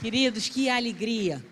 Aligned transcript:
Queridos, 0.00 0.48
que 0.48 0.68
alegria. 0.68 1.44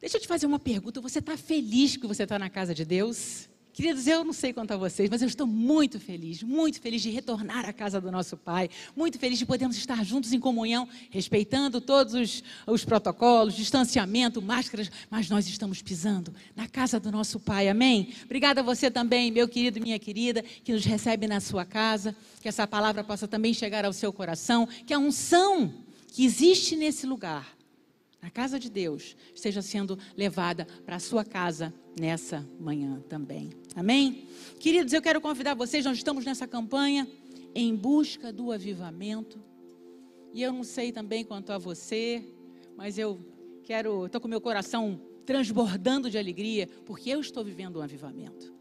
Deixa 0.00 0.16
eu 0.16 0.20
te 0.20 0.26
fazer 0.26 0.46
uma 0.46 0.58
pergunta. 0.58 1.00
Você 1.00 1.20
está 1.20 1.36
feliz 1.36 1.96
que 1.96 2.06
você 2.06 2.24
está 2.24 2.38
na 2.38 2.50
casa 2.50 2.74
de 2.74 2.84
Deus? 2.84 3.48
Queridos, 3.72 4.08
eu 4.08 4.24
não 4.24 4.32
sei 4.32 4.52
quanto 4.52 4.72
a 4.72 4.76
vocês, 4.76 5.08
mas 5.08 5.22
eu 5.22 5.28
estou 5.28 5.46
muito 5.46 6.00
feliz, 6.00 6.42
muito 6.42 6.80
feliz 6.80 7.00
de 7.00 7.08
retornar 7.08 7.68
à 7.68 7.72
casa 7.72 8.00
do 8.00 8.10
nosso 8.10 8.36
Pai, 8.36 8.68
muito 8.96 9.16
feliz 9.16 9.38
de 9.38 9.46
podermos 9.46 9.76
estar 9.76 10.04
juntos 10.04 10.32
em 10.32 10.40
comunhão, 10.40 10.88
respeitando 11.08 11.80
todos 11.80 12.14
os, 12.14 12.42
os 12.66 12.84
protocolos, 12.84 13.54
distanciamento, 13.54 14.42
máscaras, 14.42 14.90
mas 15.08 15.30
nós 15.30 15.46
estamos 15.46 15.80
pisando 15.80 16.34
na 16.56 16.66
casa 16.66 16.98
do 16.98 17.12
nosso 17.12 17.38
Pai, 17.38 17.68
amém? 17.68 18.12
Obrigada 18.24 18.60
a 18.60 18.64
você 18.64 18.90
também, 18.90 19.30
meu 19.30 19.46
querido 19.46 19.78
e 19.78 19.80
minha 19.80 19.98
querida, 20.00 20.42
que 20.42 20.72
nos 20.72 20.84
recebe 20.84 21.28
na 21.28 21.38
sua 21.38 21.64
casa, 21.64 22.14
que 22.42 22.48
essa 22.48 22.66
palavra 22.66 23.04
possa 23.04 23.28
também 23.28 23.54
chegar 23.54 23.84
ao 23.84 23.92
seu 23.92 24.12
coração, 24.12 24.68
que 24.84 24.92
a 24.92 24.98
unção 24.98 25.72
que 26.10 26.24
existe 26.24 26.76
nesse 26.76 27.06
lugar, 27.06 27.56
na 28.20 28.30
casa 28.30 28.58
de 28.58 28.68
Deus, 28.70 29.16
esteja 29.34 29.62
sendo 29.62 29.98
levada 30.16 30.66
para 30.84 30.96
a 30.96 31.00
sua 31.00 31.24
casa 31.24 31.72
nessa 31.98 32.46
manhã 32.58 33.02
também. 33.08 33.50
Amém? 33.74 34.26
Queridos, 34.58 34.92
eu 34.92 35.00
quero 35.00 35.20
convidar 35.20 35.54
vocês, 35.54 35.84
nós 35.84 35.96
estamos 35.96 36.24
nessa 36.24 36.46
campanha 36.46 37.08
em 37.54 37.74
busca 37.74 38.32
do 38.32 38.52
avivamento. 38.52 39.42
E 40.32 40.42
eu 40.42 40.52
não 40.52 40.62
sei 40.62 40.92
também 40.92 41.24
quanto 41.24 41.50
a 41.50 41.58
você, 41.58 42.22
mas 42.76 42.98
eu 42.98 43.18
quero, 43.64 44.06
estou 44.06 44.20
com 44.20 44.28
meu 44.28 44.40
coração 44.40 45.00
transbordando 45.24 46.10
de 46.10 46.18
alegria, 46.18 46.68
porque 46.84 47.10
eu 47.10 47.20
estou 47.20 47.44
vivendo 47.44 47.78
um 47.78 47.82
avivamento. 47.82 48.59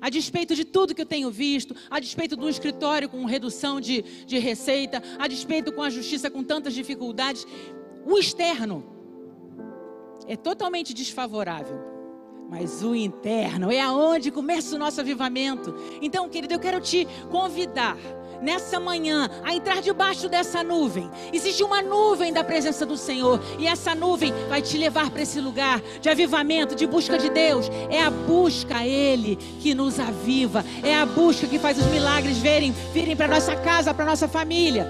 A 0.00 0.08
despeito 0.08 0.54
de 0.54 0.64
tudo 0.64 0.94
que 0.94 1.02
eu 1.02 1.06
tenho 1.06 1.30
visto, 1.30 1.74
a 1.90 1.98
despeito 1.98 2.36
de 2.36 2.44
um 2.44 2.48
escritório 2.48 3.08
com 3.08 3.24
redução 3.24 3.80
de, 3.80 4.02
de 4.26 4.38
receita, 4.38 5.02
a 5.18 5.26
despeito 5.26 5.72
com 5.72 5.82
a 5.82 5.90
justiça 5.90 6.30
com 6.30 6.42
tantas 6.42 6.74
dificuldades, 6.74 7.46
o 8.04 8.18
externo 8.18 8.84
é 10.26 10.36
totalmente 10.36 10.94
desfavorável. 10.94 11.98
Mas 12.48 12.82
o 12.82 12.94
interno 12.94 13.70
é 13.70 13.80
aonde 13.80 14.30
começa 14.30 14.74
o 14.74 14.78
nosso 14.78 15.00
avivamento. 15.00 15.74
Então, 16.00 16.28
querido, 16.30 16.54
eu 16.54 16.58
quero 16.58 16.80
te 16.80 17.06
convidar 17.30 17.96
nessa 18.40 18.78
manhã 18.78 19.28
a 19.44 19.54
entrar 19.54 19.80
debaixo 19.80 20.28
dessa 20.28 20.62
nuvem. 20.62 21.10
Existe 21.32 21.62
uma 21.62 21.82
nuvem 21.82 22.32
da 22.32 22.44
presença 22.44 22.84
do 22.84 22.96
Senhor 22.96 23.40
e 23.58 23.66
essa 23.66 23.94
nuvem 23.94 24.32
vai 24.48 24.62
te 24.62 24.76
levar 24.76 25.10
para 25.10 25.22
esse 25.22 25.40
lugar 25.40 25.80
de 26.00 26.08
avivamento, 26.08 26.74
de 26.74 26.86
busca 26.86 27.18
de 27.18 27.28
Deus. 27.30 27.70
É 27.90 28.02
a 28.02 28.10
busca 28.10 28.78
a 28.78 28.86
Ele 28.86 29.36
que 29.36 29.74
nos 29.74 29.98
aviva, 29.98 30.64
é 30.82 30.94
a 30.94 31.06
busca 31.06 31.46
que 31.46 31.58
faz 31.58 31.78
os 31.78 31.86
milagres 31.86 32.38
virem, 32.38 32.72
virem 32.92 33.16
para 33.16 33.28
nossa 33.28 33.56
casa, 33.56 33.92
para 33.94 34.04
nossa 34.04 34.28
família. 34.28 34.86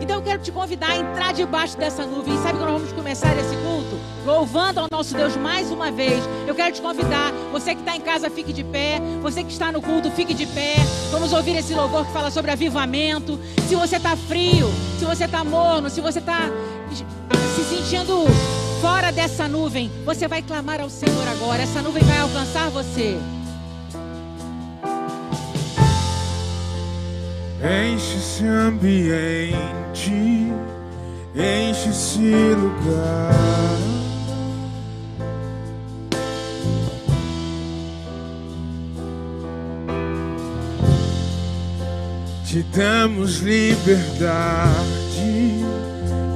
Então 0.00 0.16
eu 0.16 0.22
quero 0.22 0.42
te 0.42 0.50
convidar 0.50 0.90
a 0.90 0.96
entrar 0.96 1.32
debaixo 1.32 1.76
dessa 1.76 2.06
nuvem. 2.06 2.34
E 2.34 2.38
sabe 2.38 2.58
que 2.58 2.64
nós 2.64 2.72
vamos 2.72 2.92
começar 2.92 3.36
esse 3.36 3.54
culto? 3.56 3.79
Louvando 4.30 4.78
ao 4.78 4.86
nosso 4.92 5.12
Deus 5.12 5.36
mais 5.36 5.72
uma 5.72 5.90
vez. 5.90 6.22
Eu 6.46 6.54
quero 6.54 6.72
te 6.72 6.80
convidar. 6.80 7.32
Você 7.50 7.74
que 7.74 7.80
está 7.80 7.96
em 7.96 8.00
casa, 8.00 8.30
fique 8.30 8.52
de 8.52 8.62
pé. 8.62 9.00
Você 9.20 9.42
que 9.42 9.50
está 9.50 9.72
no 9.72 9.82
culto, 9.82 10.08
fique 10.12 10.32
de 10.32 10.46
pé. 10.46 10.76
Vamos 11.10 11.32
ouvir 11.32 11.56
esse 11.56 11.74
louvor 11.74 12.06
que 12.06 12.12
fala 12.12 12.30
sobre 12.30 12.52
avivamento. 12.52 13.40
Se 13.68 13.74
você 13.74 13.96
está 13.96 14.16
frio, 14.16 14.68
se 15.00 15.04
você 15.04 15.24
está 15.24 15.42
morno, 15.42 15.90
se 15.90 16.00
você 16.00 16.20
está 16.20 16.48
se 17.56 17.64
sentindo 17.64 18.24
fora 18.80 19.10
dessa 19.10 19.48
nuvem, 19.48 19.90
você 20.04 20.28
vai 20.28 20.42
clamar 20.42 20.80
ao 20.80 20.88
Senhor 20.88 21.26
agora. 21.26 21.62
Essa 21.62 21.82
nuvem 21.82 22.04
vai 22.04 22.20
alcançar 22.20 22.70
você. 22.70 23.18
Enche 27.62 28.16
esse 28.16 28.46
ambiente, 28.46 30.12
enche 31.34 31.88
esse 31.88 32.20
lugar. 32.54 33.99
Te 42.50 42.64
damos 42.64 43.36
liberdade 43.42 44.74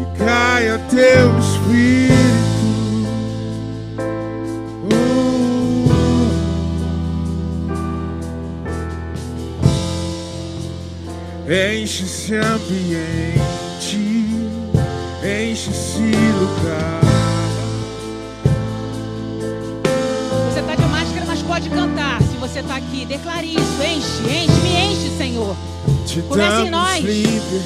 e 0.01 0.17
caia 0.17 0.79
teu 0.89 1.37
espírito. 1.41 2.15
Enche 11.49 12.05
esse 12.05 12.37
ambiente, 12.37 13.99
enche 15.21 15.71
esse 15.71 15.99
lugar. 15.99 17.04
Você 22.55 22.61
está 22.61 22.77
aqui, 22.77 23.05
declare 23.05 23.49
isso. 23.49 23.83
Enche, 23.83 24.23
enche, 24.33 24.61
me 24.63 24.77
enche, 24.77 25.17
Senhor. 25.19 25.57
Começa 26.29 26.61
em 26.61 26.71
nós. 26.71 27.05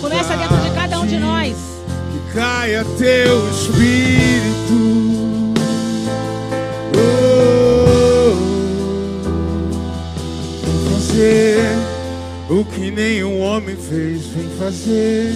Começa 0.01 0.35
dentro 0.35 0.57
de 0.57 0.71
cada 0.71 1.01
um 1.01 1.07
de 1.07 1.19
nós. 1.19 1.55
Que 2.11 2.33
caia 2.33 2.87
teu 2.97 3.51
espírito. 3.51 4.79
Oh, 6.97 8.33
fazer 10.95 11.61
o 12.49 12.65
que 12.65 12.91
nenhum 12.91 13.43
homem 13.43 13.77
fez, 13.77 14.25
vem 14.29 14.49
fazer. 14.59 15.35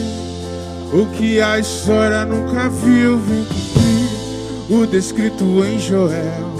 O 0.94 1.04
que 1.14 1.42
a 1.42 1.58
história 1.58 2.24
nunca 2.24 2.70
viu, 2.70 3.18
vem 3.18 3.44
cumprir. 3.44 4.08
O 4.70 4.86
descrito 4.86 5.62
em 5.62 5.78
Joel. 5.78 6.51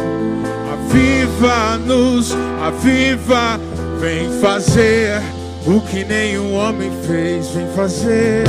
Aviva-nos, 0.92 2.36
aviva, 2.60 3.58
vem 3.98 4.28
fazer. 4.42 5.22
O 5.64 5.80
que 5.80 6.04
nenhum 6.04 6.54
homem 6.54 6.92
fez, 7.06 7.48
vem 7.48 7.66
fazer. 7.68 8.44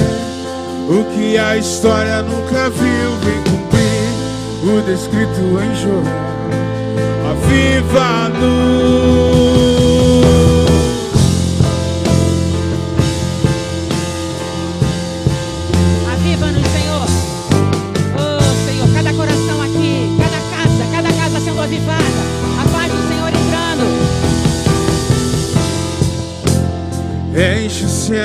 O 0.89 1.05
que 1.15 1.37
a 1.37 1.55
história 1.55 2.21
nunca 2.21 2.69
viu, 2.69 3.11
vem 3.23 3.41
cumprir. 3.43 4.11
O 4.61 4.81
descrito 4.81 5.39
em 5.39 5.73
Joel. 5.73 6.03
Aviva-nos. 7.31 9.02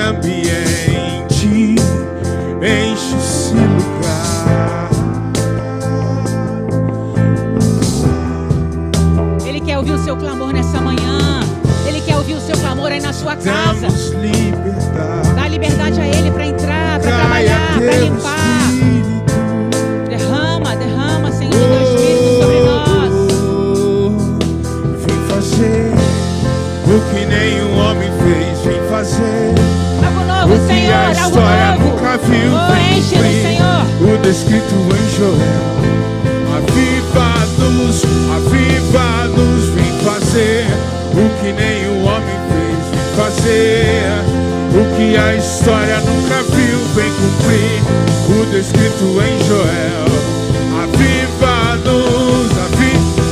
Ambiente, 0.09 1.75
enche 2.61 3.15
esse 3.15 3.53
lugar. 3.53 4.89
Ele 9.45 9.61
quer 9.61 9.77
ouvir 9.77 9.93
o 9.93 10.03
seu 10.03 10.15
clamor 10.17 10.51
nessa 10.51 10.81
manhã. 10.81 11.41
Ele 11.87 12.01
quer 12.01 12.17
ouvir 12.17 12.33
o 12.33 12.41
seu 12.41 12.57
clamor 12.57 12.91
aí 12.91 12.99
na 12.99 13.13
sua 13.13 13.35
casa. 13.35 13.87
Dá 15.35 15.47
liberdade 15.47 16.01
a 16.01 16.07
Ele 16.07 16.31
para 16.31 16.45
entrar, 16.47 16.99
para 16.99 17.11
trabalhar, 17.11 17.79
para 17.79 17.97
limpar. 17.97 18.28
Descrito 34.31 34.75
em 34.75 35.09
Joel. 35.17 35.79
Aviva-nos, 36.55 38.03
aviva-nos, 38.35 39.65
vem 39.69 39.91
fazer 40.05 40.67
o 41.13 41.41
que 41.41 41.51
nenhum 41.51 42.05
homem 42.05 42.37
fez, 42.47 42.77
vem 42.91 43.07
fazer 43.15 44.21
o 44.69 44.95
que 44.95 45.17
a 45.17 45.35
história 45.35 45.99
nunca 46.01 46.43
viu, 46.43 46.77
vem 46.93 47.11
cumprir. 47.11 47.81
O 48.29 48.45
descrito 48.51 49.19
em 49.19 49.47
Joel. 49.47 50.09
Aviva-nos, 50.83 52.51
aviva, 52.65 53.23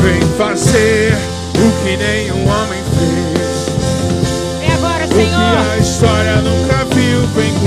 vem 0.00 0.20
fazer 0.38 1.12
o 1.56 1.72
que 1.82 1.96
nenhum 1.96 2.48
homem 2.48 2.82
fez. 2.96 4.70
É 4.70 4.74
agora, 4.74 5.06
O 5.06 5.08
que 5.08 5.14
Senhor. 5.16 5.72
a 5.72 5.78
história 5.78 6.36
nunca 6.36 6.84
viu, 6.94 7.26
vem 7.34 7.52
cumprir. 7.54 7.66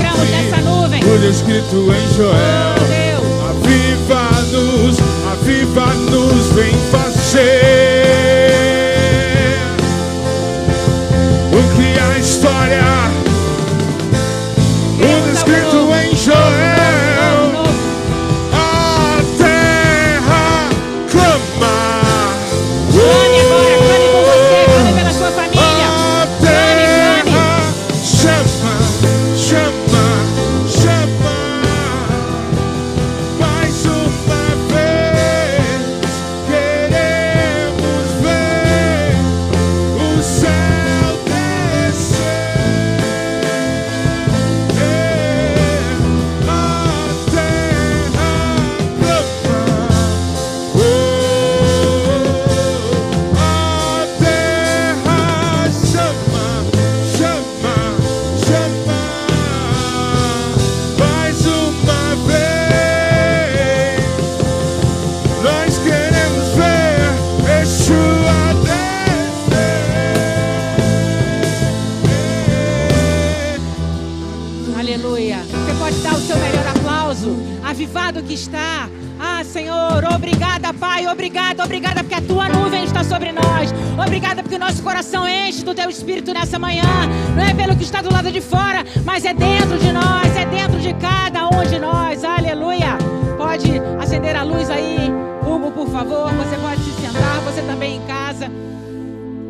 nuvem. 0.64 1.02
O 1.04 1.18
descrito 1.18 1.76
em 1.92 2.14
Joel. 2.16 2.69
Vem 6.70 6.78
fazer. 6.90 7.40
O 11.52 11.76
que 11.76 11.98
a 11.98 12.18
história, 12.18 12.99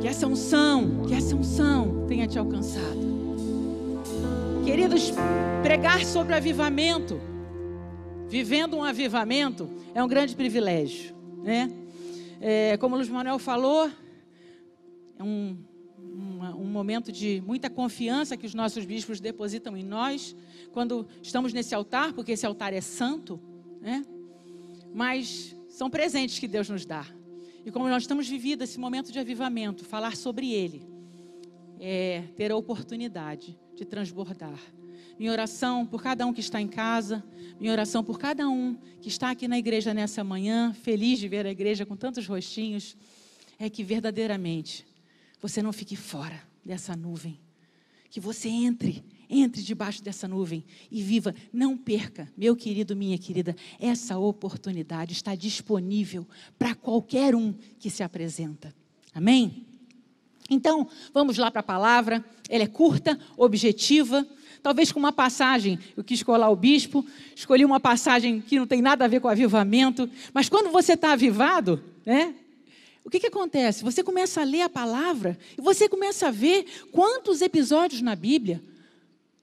Que 0.01 0.09
essa 0.09 0.27
unção, 0.27 1.03
que 1.07 1.15
essa 1.15 1.37
unção 1.37 2.07
tenha 2.09 2.27
te 2.27 2.39
alcançado. 2.39 3.11
Queridos, 4.65 5.13
pregar 5.63 6.05
sobre 6.05 6.35
avivamento 6.35 7.21
vivendo 8.31 8.77
um 8.77 8.85
avivamento 8.85 9.69
é 9.93 10.03
um 10.03 10.07
grande 10.07 10.37
privilégio, 10.37 11.17
né? 11.43 11.69
É, 12.41 12.77
como 12.77 12.95
o 12.95 12.99
Luiz 12.99 13.09
Manuel 13.09 13.41
falou, 13.41 13.91
é 15.19 15.23
um, 15.23 15.59
um 16.57 16.65
momento 16.65 17.11
de 17.11 17.43
muita 17.45 17.69
confiança 17.69 18.37
que 18.37 18.47
os 18.47 18.55
nossos 18.55 18.85
bispos 18.85 19.21
depositam 19.21 19.77
em 19.77 19.83
nós 19.83 20.37
quando 20.71 21.09
estamos 21.21 21.53
nesse 21.53 21.75
altar, 21.75 22.13
porque 22.13 22.33
esse 22.33 22.47
altar 22.47 22.73
é 22.73 22.81
santo, 22.81 23.41
né? 23.81 24.07
Mas 24.95 25.57
são 25.69 25.91
presentes 25.91 26.39
que 26.39 26.47
Deus 26.47 26.69
nos 26.69 26.87
dá. 26.87 27.05
E 27.65 27.71
como 27.71 27.89
nós 27.89 28.03
estamos 28.03 28.29
vivendo 28.29 28.63
esse 28.63 28.79
momento 28.79 29.13
de 29.13 29.19
avivamento, 29.19 29.85
falar 29.85 30.17
sobre 30.17 30.53
ele 30.53 30.83
é 31.79 32.25
ter 32.37 32.51
a 32.51 32.57
oportunidade 32.57 33.59
de 33.75 33.85
transbordar 33.85 34.59
minha 35.21 35.33
oração 35.33 35.85
por 35.85 36.03
cada 36.03 36.27
um 36.27 36.33
que 36.33 36.41
está 36.41 36.63
em 36.63 36.67
casa, 36.67 37.23
minha 37.61 37.71
oração 37.71 38.03
por 38.03 38.19
cada 38.19 38.49
um 38.49 38.75
que 39.03 39.09
está 39.11 39.31
aqui 39.31 39.47
na 39.47 39.59
igreja 39.59 39.93
nessa 39.93 40.25
manhã, 40.25 40.73
feliz 40.73 41.19
de 41.19 41.29
ver 41.29 41.45
a 41.45 41.51
igreja 41.51 41.85
com 41.85 41.95
tantos 41.95 42.27
rostinhos, 42.27 42.97
é 43.59 43.69
que 43.69 43.85
verdadeiramente 43.85 44.87
você 45.39 45.61
não 45.61 45.75
fique 45.75 45.95
fora 45.95 46.43
dessa 46.65 46.97
nuvem. 46.97 47.39
Que 48.09 48.19
você 48.19 48.49
entre, 48.49 49.05
entre 49.31 49.63
debaixo 49.63 50.03
dessa 50.03 50.27
nuvem 50.27 50.65
e 50.91 51.03
viva. 51.03 51.35
Não 51.53 51.77
perca, 51.77 52.31
meu 52.37 52.57
querido, 52.57 52.97
minha 52.97 53.17
querida, 53.17 53.57
essa 53.79 54.19
oportunidade 54.19 55.13
está 55.13 55.35
disponível 55.35 56.27
para 56.59 56.75
qualquer 56.75 57.35
um 57.35 57.55
que 57.79 57.89
se 57.89 58.03
apresenta. 58.03 58.75
Amém? 59.15 59.65
Então, 60.51 60.89
vamos 61.15 61.39
lá 61.39 61.51
para 61.51 61.61
a 61.61 61.65
palavra. 61.65 62.25
Ela 62.49 62.65
é 62.65 62.67
curta, 62.67 63.19
objetiva 63.37 64.27
talvez 64.63 64.93
com 64.93 64.99
uma 64.99 65.13
passagem, 65.13 65.79
eu 65.97 66.05
quis 66.05 66.23
colar 66.23 66.51
o 66.51 66.57
bispo, 66.57 67.05
escolhi 67.35 67.65
uma 67.65 67.81
passagem 67.81 68.41
que 68.41 68.59
não 68.59 68.67
tem 68.67 68.83
nada 68.83 69.05
a 69.05 69.09
ver 69.09 69.21
com 69.21 69.29
avivamento, 69.29 70.09
mas 70.33 70.49
quando 70.49 70.71
você 70.71 70.93
está 70.93 71.13
avivado, 71.13 71.83
né? 72.05 72.35
O 73.03 73.09
que, 73.09 73.19
que 73.19 73.27
acontece? 73.27 73.83
Você 73.83 74.05
começa 74.05 74.43
a 74.43 74.45
ler 74.45 74.61
a 74.63 74.69
palavra 74.69 75.39
e 75.57 75.61
você 75.61 75.89
começa 75.89 76.29
a 76.29 76.31
ver 76.31 76.67
quantos 76.93 77.41
episódios 77.41 78.03
na 78.03 78.15
Bíblia 78.15 78.63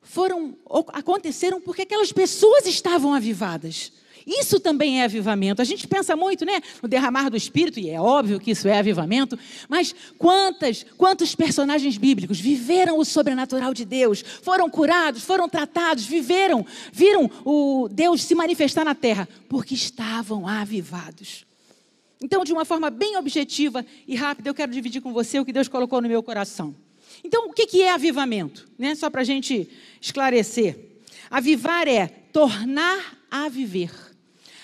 foram 0.08 0.58
aconteceram 0.94 1.60
porque 1.62 1.84
aquelas 1.84 2.12
pessoas 2.12 2.66
estavam 2.66 3.14
avivadas. 3.14 3.92
Isso 4.26 4.60
também 4.60 5.00
é 5.00 5.06
avivamento. 5.06 5.62
A 5.62 5.66
gente 5.66 5.88
pensa 5.88 6.14
muito, 6.14 6.44
né, 6.44 6.62
no 6.82 6.90
derramar 6.90 7.30
do 7.30 7.38
Espírito, 7.38 7.80
e 7.80 7.90
é 7.90 8.00
óbvio 8.00 8.42
que 8.42 8.52
isso 8.52 8.68
é 8.68 8.78
avivamento, 8.78 9.40
mas 9.70 9.96
quantas, 10.18 10.86
quantos 10.98 11.34
personagens 11.34 11.98
bíblicos 11.98 12.38
viveram 12.38 13.00
o 13.00 13.06
sobrenatural 13.06 13.74
de 13.74 13.86
Deus, 13.86 14.22
foram 14.42 14.70
curados, 14.70 15.24
foram 15.24 15.48
tratados, 15.48 16.06
viveram, 16.06 16.66
viram 16.92 17.32
o 17.46 17.88
Deus 17.90 18.22
se 18.24 18.36
manifestar 18.36 18.84
na 18.84 18.94
terra, 18.94 19.30
porque 19.48 19.74
estavam 19.74 20.46
avivados. 20.46 21.46
Então, 22.22 22.44
de 22.44 22.52
uma 22.52 22.66
forma 22.66 22.90
bem 22.90 23.16
objetiva 23.16 23.86
e 24.06 24.16
rápida, 24.16 24.50
eu 24.50 24.54
quero 24.54 24.74
dividir 24.74 25.02
com 25.02 25.14
você 25.14 25.40
o 25.40 25.46
que 25.46 25.54
Deus 25.54 25.70
colocou 25.70 26.02
no 26.02 26.10
meu 26.10 26.22
coração. 26.22 26.76
Então, 27.24 27.48
o 27.48 27.54
que 27.54 27.82
é 27.82 27.92
avivamento? 27.92 28.68
Né? 28.78 28.96
Só 28.96 29.10
para 29.10 29.22
a 29.22 29.26
gente 29.26 29.70
esclarecer. 30.02 30.78
Avivar 31.30 31.88
é 31.88 32.08
tornar 32.08 33.18
a 33.30 33.50
viver. 33.50 33.92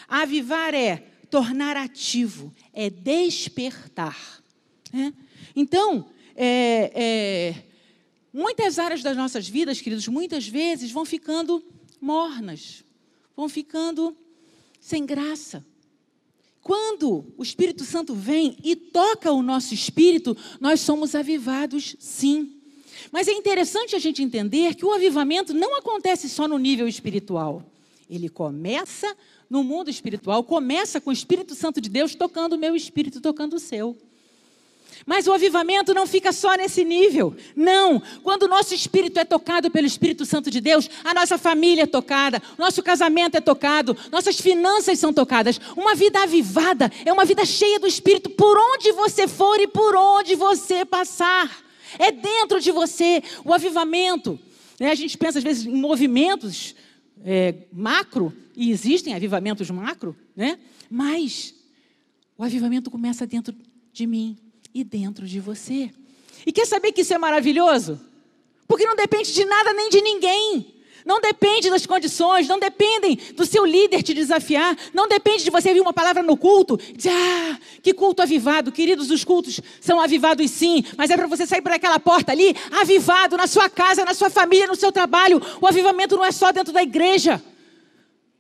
Avivar 0.08 0.74
é 0.74 0.98
tornar 1.30 1.76
ativo, 1.76 2.54
é 2.72 2.90
despertar. 2.90 4.44
Né? 4.92 5.14
Então, 5.56 6.10
é, 6.36 6.92
é, 6.94 7.64
muitas 8.32 8.78
áreas 8.80 9.02
das 9.02 9.18
nossas 9.18 9.48
vidas, 9.48 9.82
queridos, 9.82 10.08
muitas 10.08 10.48
vezes 10.48 10.92
vão 10.92 11.06
ficando 11.06 11.64
mornas, 12.00 12.84
vão 13.36 13.50
ficando 13.50 14.16
sem 14.80 15.06
graça. 15.06 15.66
Quando 16.64 17.26
o 17.38 17.44
Espírito 17.44 17.84
Santo 17.84 18.16
vem 18.16 18.58
e 18.64 18.74
toca 18.74 19.32
o 19.34 19.44
nosso 19.44 19.74
espírito, 19.74 20.36
nós 20.62 20.80
somos 20.80 21.14
avivados, 21.14 21.96
sim. 22.00 22.54
Mas 23.12 23.28
é 23.28 23.34
interessante 23.34 23.96
a 23.96 24.00
gente 24.00 24.24
entender 24.24 24.74
que 24.76 24.86
o 24.86 24.94
avivamento 24.94 25.54
não 25.54 25.76
acontece 25.78 26.30
só 26.30 26.48
no 26.48 26.58
nível 26.58 26.88
espiritual. 26.88 27.66
Ele 28.10 28.30
começa 28.30 29.14
no 29.50 29.62
mundo 29.62 29.90
espiritual, 29.90 30.42
começa 30.44 31.02
com 31.02 31.10
o 31.10 31.14
Espírito 31.14 31.54
Santo 31.54 31.82
de 31.82 31.90
Deus 31.90 32.16
tocando 32.16 32.54
o 32.54 32.58
meu 32.58 32.76
espírito, 32.76 33.20
tocando 33.20 33.58
o 33.58 33.60
seu. 33.60 33.98
Mas 35.06 35.28
o 35.28 35.34
avivamento 35.34 35.94
não 35.94 36.08
fica 36.08 36.32
só 36.32 36.56
nesse 36.56 36.84
nível. 36.84 37.36
Não. 37.56 38.02
Quando 38.22 38.44
o 38.44 38.48
nosso 38.48 38.74
espírito 38.74 39.20
é 39.20 39.26
tocado 39.26 39.70
pelo 39.70 39.88
Espírito 39.88 40.26
Santo 40.26 40.50
de 40.50 40.62
Deus, 40.62 40.90
a 41.04 41.14
nossa 41.14 41.38
família 41.38 41.84
é 41.84 41.88
tocada, 41.88 42.42
nosso 42.58 42.82
casamento 42.82 43.36
é 43.36 43.42
tocado, 43.42 43.96
nossas 44.12 44.40
finanças 44.40 45.00
são 45.00 45.14
tocadas. 45.14 45.60
Uma 45.76 45.96
vida 45.96 46.22
avivada 46.24 46.92
é 47.06 47.12
uma 47.12 47.26
vida 47.26 47.46
cheia 47.46 47.80
do 47.80 47.88
Espírito 47.88 48.30
por 48.30 48.58
onde 48.58 48.92
você 48.92 49.28
for 49.28 49.60
e 49.60 49.68
por 49.68 49.96
onde 49.96 50.36
você 50.36 50.86
passar. 50.86 51.64
É 52.00 52.12
dentro 52.12 52.60
de 52.60 52.72
você 52.72 53.22
o 53.44 53.54
avivamento. 53.54 54.40
Né? 54.80 54.92
A 54.92 54.96
gente 54.96 55.18
pensa 55.18 55.38
às 55.38 55.44
vezes 55.44 55.66
em 55.66 55.76
movimentos 55.76 56.76
é, 57.24 57.56
macro, 57.72 58.34
e 58.56 58.70
existem 58.70 59.14
avivamentos 59.14 59.70
macro, 59.72 60.16
né? 60.36 60.60
mas 60.90 61.56
o 62.38 62.44
avivamento 62.44 62.92
começa 62.92 63.26
dentro 63.26 63.56
de 63.92 64.06
mim 64.06 64.38
e 64.74 64.84
dentro 64.84 65.28
de 65.28 65.40
você. 65.40 65.92
E 66.46 66.52
quer 66.52 66.66
saber 66.66 66.92
que 66.92 67.02
isso 67.02 67.14
é 67.14 67.18
maravilhoso? 67.18 68.00
Porque 68.68 68.86
não 68.86 68.96
depende 68.96 69.34
de 69.34 69.46
nada 69.46 69.74
nem 69.74 69.90
de 69.90 70.02
ninguém. 70.02 70.74
Não 71.06 71.20
depende 71.20 71.70
das 71.70 71.86
condições, 71.86 72.48
não 72.48 72.58
dependem 72.58 73.20
do 73.36 73.46
seu 73.46 73.66
líder 73.66 74.02
te 74.02 74.14
desafiar, 74.14 74.78
não 74.94 75.08
depende 75.08 75.44
de 75.44 75.50
você 75.50 75.68
ouvir 75.68 75.82
uma 75.82 75.92
palavra 75.92 76.24
no 76.24 76.38
culto, 76.38 76.78
de 76.96 77.10
ah, 77.10 77.60
que 77.82 77.94
culto 77.94 78.22
avivado. 78.22 78.72
Queridos, 78.72 79.12
os 79.12 79.24
cultos 79.24 79.60
são 79.82 80.00
avivados 80.00 80.50
sim, 80.50 80.84
mas 80.98 81.10
é 81.10 81.18
para 81.18 81.28
você 81.28 81.46
sair 81.46 81.62
por 81.62 81.74
aquela 81.74 82.00
porta 82.00 82.32
ali, 82.32 82.56
avivado 82.72 83.36
na 83.36 83.48
sua 83.48 83.70
casa, 83.70 84.06
na 84.06 84.14
sua 84.14 84.30
família, 84.30 84.66
no 84.66 84.76
seu 84.76 84.92
trabalho. 84.94 85.42
O 85.60 85.68
avivamento 85.68 86.16
não 86.16 86.24
é 86.24 86.32
só 86.32 86.54
dentro 86.54 86.72
da 86.72 86.82
igreja. 86.82 87.44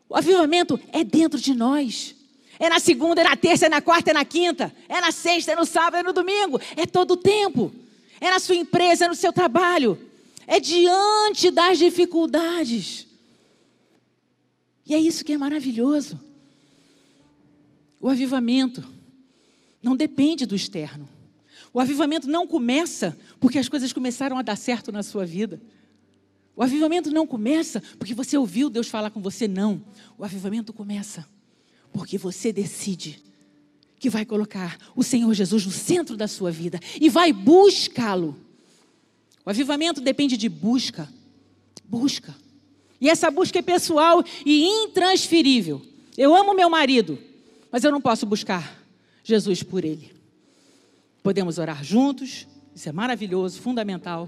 O 0.07 0.15
avivamento 0.15 0.79
é 0.93 1.03
dentro 1.03 1.39
de 1.39 1.53
nós. 1.53 2.15
É 2.59 2.69
na 2.69 2.79
segunda, 2.79 3.21
é 3.21 3.23
na 3.23 3.35
terça, 3.35 3.65
é 3.65 3.69
na 3.69 3.81
quarta, 3.81 4.11
é 4.11 4.13
na 4.13 4.25
quinta, 4.25 4.73
é 4.87 5.01
na 5.01 5.11
sexta, 5.11 5.51
é 5.51 5.55
no 5.55 5.65
sábado, 5.65 5.97
é 5.97 6.03
no 6.03 6.13
domingo, 6.13 6.59
é 6.75 6.85
todo 6.85 7.11
o 7.11 7.17
tempo. 7.17 7.73
É 8.21 8.29
na 8.29 8.39
sua 8.39 8.55
empresa, 8.55 9.05
é 9.05 9.07
no 9.07 9.15
seu 9.15 9.33
trabalho 9.33 9.99
é 10.47 10.59
diante 10.59 11.51
das 11.51 11.77
dificuldades. 11.77 13.07
E 14.85 14.93
é 14.93 14.99
isso 14.99 15.23
que 15.23 15.33
é 15.33 15.37
maravilhoso. 15.37 16.19
O 17.99 18.09
avivamento 18.09 18.83
não 19.81 19.95
depende 19.95 20.45
do 20.45 20.55
externo. 20.55 21.07
O 21.73 21.79
avivamento 21.79 22.27
não 22.27 22.45
começa 22.45 23.17
porque 23.39 23.57
as 23.57 23.69
coisas 23.69 23.93
começaram 23.93 24.37
a 24.37 24.41
dar 24.41 24.57
certo 24.57 24.91
na 24.91 25.01
sua 25.01 25.25
vida. 25.25 25.61
O 26.55 26.61
avivamento 26.61 27.09
não 27.09 27.25
começa 27.25 27.81
porque 27.97 28.13
você 28.13 28.37
ouviu 28.37 28.69
Deus 28.69 28.87
falar 28.87 29.09
com 29.09 29.21
você, 29.21 29.47
não. 29.47 29.81
O 30.17 30.23
avivamento 30.23 30.73
começa 30.73 31.27
porque 31.93 32.17
você 32.17 32.51
decide 32.51 33.21
que 33.99 34.09
vai 34.09 34.25
colocar 34.25 34.77
o 34.95 35.03
Senhor 35.03 35.33
Jesus 35.33 35.65
no 35.65 35.71
centro 35.71 36.17
da 36.17 36.27
sua 36.27 36.51
vida 36.51 36.79
e 36.99 37.07
vai 37.07 37.31
buscá-lo. 37.31 38.35
O 39.45 39.49
avivamento 39.49 40.01
depende 40.01 40.35
de 40.35 40.49
busca. 40.49 41.07
Busca. 41.85 42.35
E 42.99 43.09
essa 43.09 43.29
busca 43.29 43.59
é 43.59 43.61
pessoal 43.61 44.23
e 44.45 44.65
intransferível. 44.65 45.81
Eu 46.17 46.35
amo 46.35 46.53
meu 46.53 46.69
marido, 46.69 47.17
mas 47.71 47.83
eu 47.83 47.91
não 47.91 48.01
posso 48.01 48.25
buscar 48.25 48.83
Jesus 49.23 49.63
por 49.63 49.85
ele. 49.85 50.11
Podemos 51.21 51.57
orar 51.57 51.83
juntos, 51.83 52.47
isso 52.75 52.89
é 52.89 52.91
maravilhoso, 52.91 53.61
fundamental, 53.61 54.27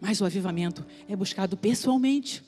mas 0.00 0.20
o 0.20 0.24
avivamento 0.24 0.84
é 1.08 1.14
buscado 1.14 1.56
pessoalmente. 1.56 2.42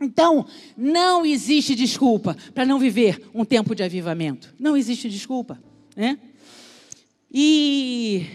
Então, 0.00 0.46
não 0.76 1.26
existe 1.26 1.74
desculpa 1.74 2.36
para 2.54 2.64
não 2.64 2.78
viver 2.78 3.28
um 3.34 3.44
tempo 3.44 3.74
de 3.74 3.82
avivamento. 3.82 4.54
Não 4.58 4.76
existe 4.76 5.08
desculpa, 5.08 5.60
né? 5.96 6.18
E 7.32 8.26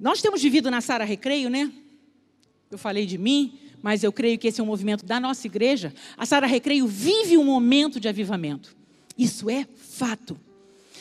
nós 0.00 0.22
temos 0.22 0.42
vivido 0.42 0.70
na 0.70 0.80
Sara 0.80 1.04
Recreio, 1.04 1.50
né? 1.50 1.70
Eu 2.70 2.78
falei 2.78 3.06
de 3.06 3.18
mim, 3.18 3.58
mas 3.82 4.02
eu 4.02 4.10
creio 4.10 4.38
que 4.38 4.48
esse 4.48 4.60
é 4.60 4.64
um 4.64 4.66
movimento 4.66 5.04
da 5.04 5.20
nossa 5.20 5.46
igreja. 5.46 5.94
A 6.16 6.24
Sara 6.24 6.46
Recreio 6.46 6.86
vive 6.86 7.36
um 7.36 7.44
momento 7.44 8.00
de 8.00 8.08
avivamento. 8.08 8.74
Isso 9.16 9.50
é 9.50 9.66
fato. 9.76 10.40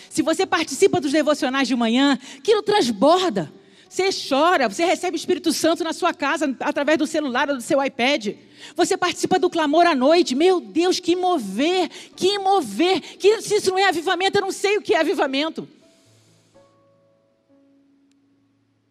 Se 0.09 0.21
você 0.21 0.45
participa 0.45 1.01
dos 1.01 1.11
devocionais 1.11 1.67
de 1.67 1.75
manhã, 1.75 2.19
aquilo 2.37 2.61
transborda. 2.61 3.51
Você 3.93 4.09
chora, 4.27 4.67
você 4.67 4.83
recebe 4.85 5.15
o 5.15 5.19
Espírito 5.19 5.53
Santo 5.53 5.83
na 5.83 5.93
sua 5.93 6.15
casa 6.15 6.57
através 6.61 6.97
do 6.97 7.05
celular 7.05 7.47
ou 7.47 7.57
do 7.57 7.61
seu 7.61 7.83
iPad. 7.83 8.29
Você 8.75 8.97
participa 8.97 9.37
do 9.37 9.51
clamor 9.51 9.85
à 9.85 9.93
noite. 9.93 10.33
Meu 10.33 10.59
Deus, 10.59 10.99
que 10.99 11.15
mover, 11.15 11.89
que 12.15 12.39
mover. 12.39 12.99
Que, 13.01 13.39
se 13.43 13.57
isso 13.57 13.69
não 13.69 13.77
é 13.77 13.87
avivamento, 13.87 14.39
eu 14.39 14.41
não 14.41 14.51
sei 14.51 14.79
o 14.79 14.81
que 14.81 14.95
é 14.95 14.99
avivamento. 14.99 15.69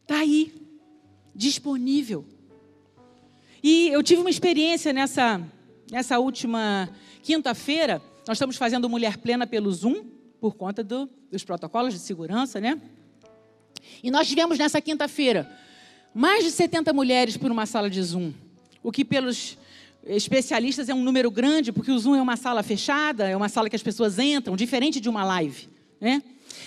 Está 0.02 0.20
aí, 0.20 0.54
disponível. 1.34 2.24
E 3.60 3.88
eu 3.88 4.04
tive 4.04 4.20
uma 4.20 4.30
experiência 4.30 4.92
nessa, 4.92 5.44
nessa 5.90 6.20
última 6.20 6.88
quinta-feira. 7.24 8.00
Nós 8.24 8.36
estamos 8.36 8.56
fazendo 8.56 8.88
Mulher 8.88 9.16
Plena 9.16 9.48
pelo 9.48 9.72
Zoom, 9.72 10.04
por 10.40 10.54
conta 10.54 10.84
do, 10.84 11.10
dos 11.28 11.42
protocolos 11.42 11.92
de 11.92 11.98
segurança, 11.98 12.60
né? 12.60 12.80
E 14.02 14.10
nós 14.10 14.28
tivemos 14.28 14.58
nessa 14.58 14.80
quinta-feira 14.80 15.50
mais 16.14 16.44
de 16.44 16.50
70 16.50 16.92
mulheres 16.92 17.36
por 17.36 17.50
uma 17.50 17.64
sala 17.66 17.88
de 17.88 18.02
Zoom, 18.02 18.32
o 18.82 18.92
que 18.92 19.04
pelos 19.04 19.56
especialistas 20.06 20.88
é 20.88 20.94
um 20.94 21.02
número 21.02 21.30
grande, 21.30 21.72
porque 21.72 21.90
o 21.90 21.98
Zoom 21.98 22.16
é 22.16 22.22
uma 22.22 22.36
sala 22.36 22.62
fechada, 22.62 23.28
é 23.28 23.36
uma 23.36 23.48
sala 23.48 23.70
que 23.70 23.76
as 23.76 23.82
pessoas 23.82 24.18
entram, 24.18 24.56
diferente 24.56 25.00
de 25.00 25.08
uma 25.08 25.24
live, 25.24 25.68
né? 26.00 26.22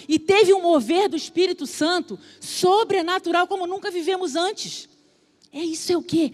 E 0.08 0.18
teve 0.18 0.54
um 0.54 0.62
mover 0.62 1.10
do 1.10 1.16
Espírito 1.16 1.66
Santo 1.66 2.20
sobrenatural 2.40 3.48
como 3.48 3.68
nunca 3.68 3.92
vivemos 3.92 4.36
antes. 4.36 4.90
É 5.52 5.64
isso 5.64 5.92
é 5.92 5.98
o 5.98 6.02
que? 6.02 6.34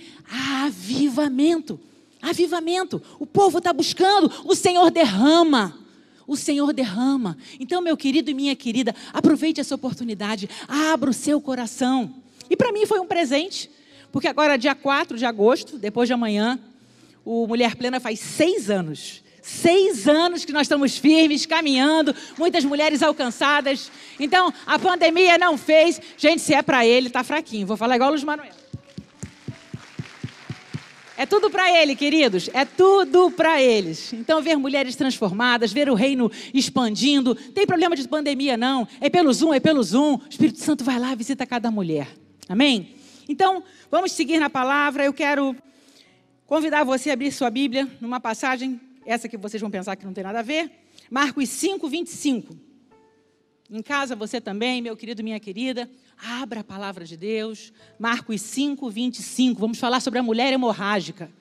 Avivamento. 0.64 1.80
Avivamento. 2.22 3.02
O 3.20 3.26
povo 3.26 3.58
está 3.58 3.74
buscando, 3.74 4.32
o 4.46 4.56
Senhor 4.56 4.90
derrama. 4.92 5.78
O 6.32 6.38
Senhor 6.38 6.72
derrama. 6.72 7.38
Então, 7.60 7.82
meu 7.82 7.98
querido 7.98 8.32
e 8.32 8.34
minha 8.34 8.56
querida, 8.56 8.96
aproveite 9.12 9.60
essa 9.60 9.76
oportunidade, 9.76 10.50
abra 10.66 11.10
o 11.10 11.14
seu 11.14 11.42
coração. 11.42 12.10
E 12.50 12.56
para 12.56 12.72
mim 12.72 12.86
foi 12.86 13.02
um 13.02 13.06
presente, 13.06 13.70
porque 14.14 14.30
agora, 14.30 14.58
dia 14.58 14.74
4 14.74 15.18
de 15.18 15.26
agosto, 15.26 15.78
depois 15.78 16.08
de 16.08 16.14
amanhã, 16.14 16.58
o 17.26 17.46
Mulher 17.46 17.76
Plena 17.76 18.00
faz 18.00 18.22
seis 18.22 18.70
anos. 18.70 19.22
Seis 19.42 20.08
anos 20.08 20.46
que 20.46 20.54
nós 20.54 20.62
estamos 20.62 20.98
firmes, 20.98 21.46
caminhando, 21.46 22.16
muitas 22.38 22.64
mulheres 22.64 23.04
alcançadas. 23.04 23.92
Então, 24.18 24.54
a 24.66 24.80
pandemia 24.80 25.38
não 25.38 25.58
fez. 25.58 26.00
Gente, 26.16 26.42
se 26.42 26.54
é 26.54 26.62
para 26.62 26.86
ele, 26.86 27.08
está 27.08 27.26
fraquinho. 27.26 27.68
Vou 27.68 27.76
falar 27.76 27.98
igual 27.98 28.08
o 28.08 28.14
Luiz 28.14 28.24
Manuel. 28.24 28.61
É 31.22 31.26
tudo 31.28 31.52
para 31.52 31.80
ele, 31.80 31.96
queridos. 31.96 32.50
É 32.52 32.66
tudo 32.66 33.30
para 33.30 33.62
eles. 33.62 34.12
Então, 34.12 34.42
ver 34.42 34.56
mulheres 34.56 34.96
transformadas, 34.96 35.72
ver 35.72 35.88
o 35.88 35.94
reino 35.94 36.32
expandindo. 36.52 37.36
Tem 37.36 37.64
problema 37.64 37.96
de 37.96 38.08
pandemia, 38.08 38.58
não. 38.58 38.88
É 39.00 39.08
pelo 39.08 39.32
Zoom, 39.32 39.54
é 39.54 39.60
pelo 39.60 39.84
Zoom. 39.84 40.16
O 40.16 40.22
Espírito 40.28 40.58
Santo 40.58 40.84
vai 40.84 40.98
lá, 40.98 41.14
visita 41.14 41.46
cada 41.46 41.70
mulher. 41.70 42.08
Amém? 42.50 42.96
Então, 43.30 43.64
vamos 43.92 44.14
seguir 44.14 44.40
na 44.40 44.50
palavra. 44.50 45.06
Eu 45.06 45.14
quero 45.14 45.56
convidar 46.48 46.84
você 46.84 47.12
a 47.12 47.14
abrir 47.14 47.32
sua 47.32 47.52
Bíblia 47.52 47.88
numa 48.02 48.20
passagem, 48.20 48.82
essa 49.06 49.30
que 49.30 49.38
vocês 49.38 49.62
vão 49.62 49.70
pensar 49.70 49.96
que 49.96 50.06
não 50.08 50.14
tem 50.14 50.24
nada 50.24 50.40
a 50.40 50.42
ver. 50.42 50.72
Marcos 51.08 51.50
5, 51.50 51.88
25. 51.88 52.71
Em 53.72 53.82
casa, 53.82 54.18
você 54.18 54.42
também, 54.42 54.82
meu 54.82 54.98
querido, 54.98 55.24
minha 55.24 55.40
querida. 55.40 55.90
Abra 56.22 56.60
a 56.60 56.64
palavra 56.64 57.06
de 57.06 57.16
Deus, 57.16 57.72
Marcos 57.98 58.42
5, 58.42 58.90
25. 58.90 59.62
Vamos 59.62 59.80
falar 59.80 60.02
sobre 60.02 60.20
a 60.20 60.24
mulher 60.24 60.52
hemorrágica. 60.52 61.32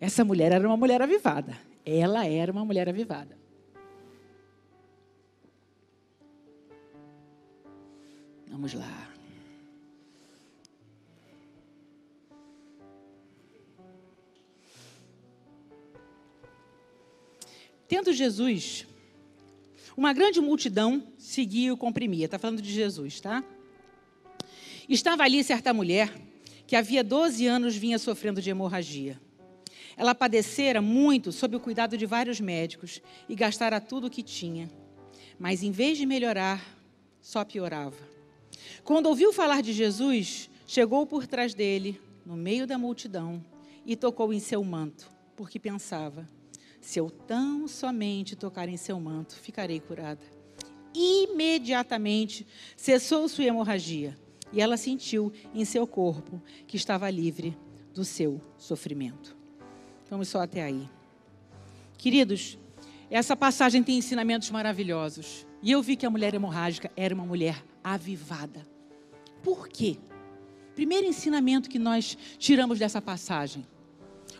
Essa 0.00 0.24
mulher 0.24 0.50
era 0.50 0.66
uma 0.66 0.76
mulher 0.76 1.00
avivada. 1.00 1.56
Ela 1.86 2.26
era 2.26 2.50
uma 2.50 2.64
mulher 2.64 2.88
avivada. 2.88 3.38
Vamos 8.48 8.74
lá. 8.74 9.08
Tendo 17.86 18.12
Jesus, 18.12 18.84
uma 19.96 20.12
grande 20.12 20.40
multidão 20.40 21.02
seguia 21.18 21.68
e 21.68 21.72
o 21.72 21.76
comprimia. 21.76 22.24
Está 22.24 22.38
falando 22.38 22.60
de 22.60 22.72
Jesus, 22.72 23.20
tá? 23.20 23.44
Estava 24.88 25.22
ali 25.22 25.42
certa 25.42 25.72
mulher 25.72 26.12
que 26.66 26.76
havia 26.76 27.04
12 27.04 27.46
anos 27.46 27.76
vinha 27.76 27.98
sofrendo 27.98 28.40
de 28.40 28.50
hemorragia. 28.50 29.20
Ela 29.96 30.14
padecera 30.14 30.82
muito 30.82 31.30
sob 31.30 31.56
o 31.56 31.60
cuidado 31.60 31.96
de 31.96 32.06
vários 32.06 32.40
médicos 32.40 33.00
e 33.28 33.34
gastara 33.34 33.80
tudo 33.80 34.08
o 34.08 34.10
que 34.10 34.22
tinha. 34.22 34.70
Mas 35.38 35.62
em 35.62 35.70
vez 35.70 35.96
de 35.98 36.06
melhorar, 36.06 36.64
só 37.20 37.44
piorava. 37.44 37.96
Quando 38.82 39.06
ouviu 39.06 39.32
falar 39.32 39.62
de 39.62 39.72
Jesus, 39.72 40.50
chegou 40.66 41.06
por 41.06 41.26
trás 41.26 41.54
dele, 41.54 42.00
no 42.24 42.36
meio 42.36 42.66
da 42.66 42.78
multidão, 42.78 43.44
e 43.86 43.94
tocou 43.94 44.32
em 44.32 44.40
seu 44.40 44.62
manto, 44.64 45.10
porque 45.36 45.58
pensava: 45.58 46.28
se 46.84 47.00
eu 47.00 47.08
tão 47.08 47.66
somente 47.66 48.36
tocar 48.36 48.68
em 48.68 48.76
seu 48.76 49.00
manto, 49.00 49.34
ficarei 49.36 49.80
curada. 49.80 50.20
Imediatamente 50.94 52.46
cessou 52.76 53.26
sua 53.26 53.44
hemorragia 53.44 54.14
e 54.52 54.60
ela 54.60 54.76
sentiu 54.76 55.32
em 55.54 55.64
seu 55.64 55.86
corpo 55.86 56.42
que 56.66 56.76
estava 56.76 57.08
livre 57.08 57.56
do 57.94 58.04
seu 58.04 58.38
sofrimento. 58.58 59.34
Vamos 60.10 60.28
só 60.28 60.42
até 60.42 60.62
aí. 60.62 60.86
Queridos, 61.96 62.58
essa 63.10 63.34
passagem 63.34 63.82
tem 63.82 63.96
ensinamentos 63.96 64.50
maravilhosos. 64.50 65.46
E 65.62 65.72
eu 65.72 65.80
vi 65.80 65.96
que 65.96 66.04
a 66.04 66.10
mulher 66.10 66.34
hemorrágica 66.34 66.92
era 66.94 67.14
uma 67.14 67.24
mulher 67.24 67.64
avivada. 67.82 68.60
Por 69.42 69.68
quê? 69.68 69.96
Primeiro 70.74 71.06
ensinamento 71.06 71.70
que 71.70 71.78
nós 71.78 72.16
tiramos 72.38 72.78
dessa 72.78 73.00
passagem: 73.00 73.66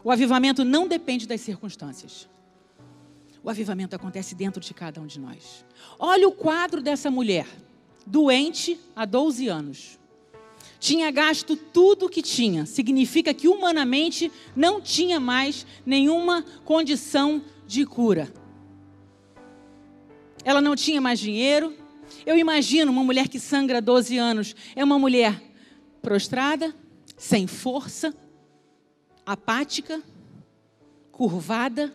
o 0.05 0.11
avivamento 0.11 0.63
não 0.63 0.87
depende 0.87 1.27
das 1.27 1.41
circunstâncias. 1.41 2.29
O 3.45 3.51
avivamento 3.51 3.95
acontece 3.95 4.35
dentro 4.35 4.61
de 4.61 4.75
cada 4.75 5.01
um 5.01 5.07
de 5.07 5.21
nós. 5.21 5.65
Olha 5.99 6.27
o 6.27 6.33
quadro 6.33 6.83
dessa 6.83 7.11
mulher, 7.11 7.47
doente 8.07 8.81
há 8.97 9.05
12 9.05 9.47
anos 9.49 9.99
tinha 10.85 11.11
gasto 11.11 11.57
tudo 11.57 12.05
o 12.05 12.09
que 12.11 12.21
tinha. 12.21 12.67
Significa 12.67 13.33
que 13.33 13.49
humanamente 13.49 14.31
não 14.55 14.83
tinha 14.83 15.19
mais 15.19 15.67
nenhuma 15.87 16.45
condição 16.63 17.43
de 17.67 17.87
cura. 17.87 18.31
Ela 20.45 20.61
não 20.61 20.77
tinha 20.77 21.01
mais 21.01 21.19
dinheiro. 21.19 21.75
Eu 22.27 22.37
imagino 22.37 22.93
uma 22.93 23.03
mulher 23.03 23.29
que 23.29 23.41
sangra 23.41 23.81
12 23.81 24.19
anos. 24.19 24.55
É 24.77 24.85
uma 24.85 24.99
mulher 24.99 25.43
prostrada, 26.03 26.75
sem 27.17 27.47
força, 27.47 28.15
apática, 29.25 30.03
curvada, 31.11 31.91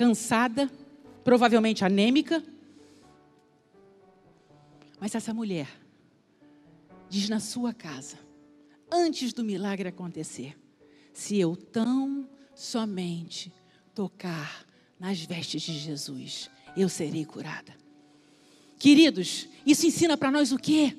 cansada, 0.00 0.70
provavelmente 1.22 1.84
anêmica. 1.84 2.42
Mas 4.98 5.14
essa 5.14 5.34
mulher 5.34 5.68
diz 7.10 7.28
na 7.28 7.38
sua 7.38 7.74
casa, 7.74 8.18
antes 8.90 9.34
do 9.34 9.44
milagre 9.44 9.90
acontecer: 9.90 10.56
se 11.12 11.38
eu 11.38 11.54
tão 11.54 12.26
somente 12.54 13.52
tocar 13.94 14.64
nas 14.98 15.20
vestes 15.20 15.60
de 15.60 15.78
Jesus, 15.78 16.50
eu 16.74 16.88
serei 16.88 17.26
curada. 17.26 17.74
Queridos, 18.78 19.48
isso 19.66 19.86
ensina 19.86 20.16
para 20.16 20.30
nós 20.30 20.50
o 20.50 20.56
quê? 20.56 20.96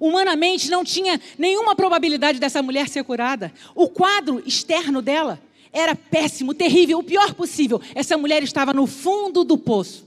Humanamente 0.00 0.68
não 0.68 0.82
tinha 0.82 1.20
nenhuma 1.38 1.76
probabilidade 1.76 2.40
dessa 2.40 2.60
mulher 2.60 2.88
ser 2.88 3.04
curada. 3.04 3.52
O 3.72 3.88
quadro 3.88 4.42
externo 4.44 5.00
dela 5.00 5.40
era 5.72 5.94
péssimo, 5.94 6.52
terrível, 6.52 6.98
o 6.98 7.02
pior 7.02 7.32
possível. 7.34 7.80
Essa 7.94 8.16
mulher 8.18 8.42
estava 8.42 8.72
no 8.72 8.86
fundo 8.86 9.42
do 9.42 9.56
poço. 9.56 10.06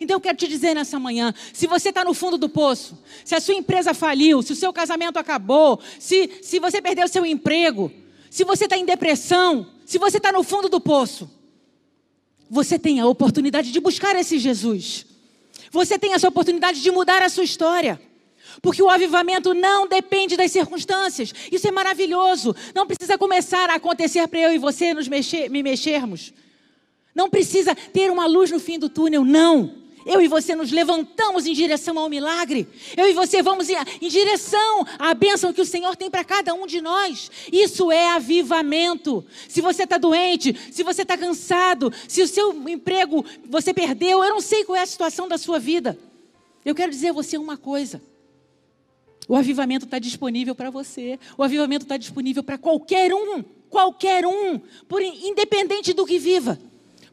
Então 0.00 0.16
eu 0.16 0.20
quero 0.20 0.36
te 0.36 0.48
dizer 0.48 0.74
nessa 0.74 0.98
manhã: 0.98 1.34
se 1.52 1.66
você 1.66 1.90
está 1.90 2.04
no 2.04 2.14
fundo 2.14 2.38
do 2.38 2.48
poço, 2.48 2.98
se 3.24 3.34
a 3.34 3.40
sua 3.40 3.54
empresa 3.54 3.92
faliu, 3.92 4.42
se 4.42 4.52
o 4.52 4.56
seu 4.56 4.72
casamento 4.72 5.18
acabou, 5.18 5.78
se, 5.98 6.38
se 6.42 6.58
você 6.58 6.80
perdeu 6.80 7.06
seu 7.06 7.26
emprego, 7.26 7.92
se 8.30 8.44
você 8.44 8.64
está 8.64 8.76
em 8.76 8.84
depressão, 8.84 9.66
se 9.84 9.98
você 9.98 10.16
está 10.16 10.32
no 10.32 10.42
fundo 10.42 10.68
do 10.68 10.80
poço, 10.80 11.30
você 12.48 12.78
tem 12.78 13.00
a 13.00 13.06
oportunidade 13.06 13.70
de 13.70 13.80
buscar 13.80 14.16
esse 14.16 14.38
Jesus. 14.38 15.06
Você 15.70 15.98
tem 15.98 16.14
essa 16.14 16.28
oportunidade 16.28 16.82
de 16.82 16.90
mudar 16.90 17.22
a 17.22 17.28
sua 17.28 17.44
história. 17.44 18.00
Porque 18.60 18.82
o 18.82 18.90
avivamento 18.90 19.54
não 19.54 19.86
depende 19.86 20.36
das 20.36 20.50
circunstâncias. 20.50 21.32
Isso 21.50 21.66
é 21.66 21.70
maravilhoso. 21.70 22.54
Não 22.74 22.86
precisa 22.86 23.16
começar 23.16 23.70
a 23.70 23.76
acontecer 23.76 24.26
para 24.28 24.40
eu 24.40 24.52
e 24.52 24.58
você 24.58 24.92
nos 24.92 25.08
mexer, 25.08 25.48
me 25.48 25.62
mexermos. 25.62 26.32
Não 27.14 27.28
precisa 27.30 27.74
ter 27.74 28.10
uma 28.10 28.26
luz 28.26 28.50
no 28.50 28.58
fim 28.58 28.78
do 28.78 28.88
túnel, 28.88 29.24
não. 29.24 29.82
Eu 30.04 30.20
e 30.20 30.28
você 30.28 30.54
nos 30.54 30.72
levantamos 30.72 31.46
em 31.46 31.52
direção 31.52 31.98
ao 31.98 32.08
milagre. 32.08 32.66
Eu 32.96 33.08
e 33.08 33.12
você 33.12 33.42
vamos 33.42 33.68
em, 33.68 34.08
direção 34.08 34.84
à 34.98 35.14
bênção 35.14 35.52
que 35.52 35.60
o 35.60 35.66
Senhor 35.66 35.94
tem 35.96 36.10
para 36.10 36.24
cada 36.24 36.52
um 36.54 36.66
de 36.66 36.80
nós. 36.80 37.30
Isso 37.52 37.90
é 37.92 38.10
avivamento. 38.10 39.24
Se 39.48 39.60
você 39.60 39.84
está 39.84 39.98
doente, 39.98 40.56
se 40.72 40.82
você 40.82 41.02
está 41.02 41.16
cansado, 41.16 41.92
se 42.08 42.22
o 42.22 42.26
seu 42.26 42.52
emprego 42.68 43.24
você 43.48 43.72
perdeu, 43.72 44.22
eu 44.24 44.30
não 44.30 44.40
sei 44.40 44.64
qual 44.64 44.76
é 44.76 44.82
a 44.82 44.86
situação 44.86 45.28
da 45.28 45.38
sua 45.38 45.58
vida. 45.58 45.98
Eu 46.64 46.74
quero 46.74 46.90
dizer 46.90 47.10
a 47.10 47.12
você 47.12 47.38
uma 47.38 47.56
coisa. 47.56 48.02
O 49.32 49.36
avivamento 49.36 49.86
está 49.86 49.98
disponível 49.98 50.54
para 50.54 50.68
você. 50.68 51.18
O 51.38 51.42
avivamento 51.42 51.86
está 51.86 51.96
disponível 51.96 52.42
para 52.42 52.58
qualquer 52.58 53.14
um. 53.14 53.42
Qualquer 53.70 54.26
um. 54.26 54.60
Por, 54.86 55.00
independente 55.00 55.94
do 55.94 56.04
que 56.04 56.18
viva. 56.18 56.60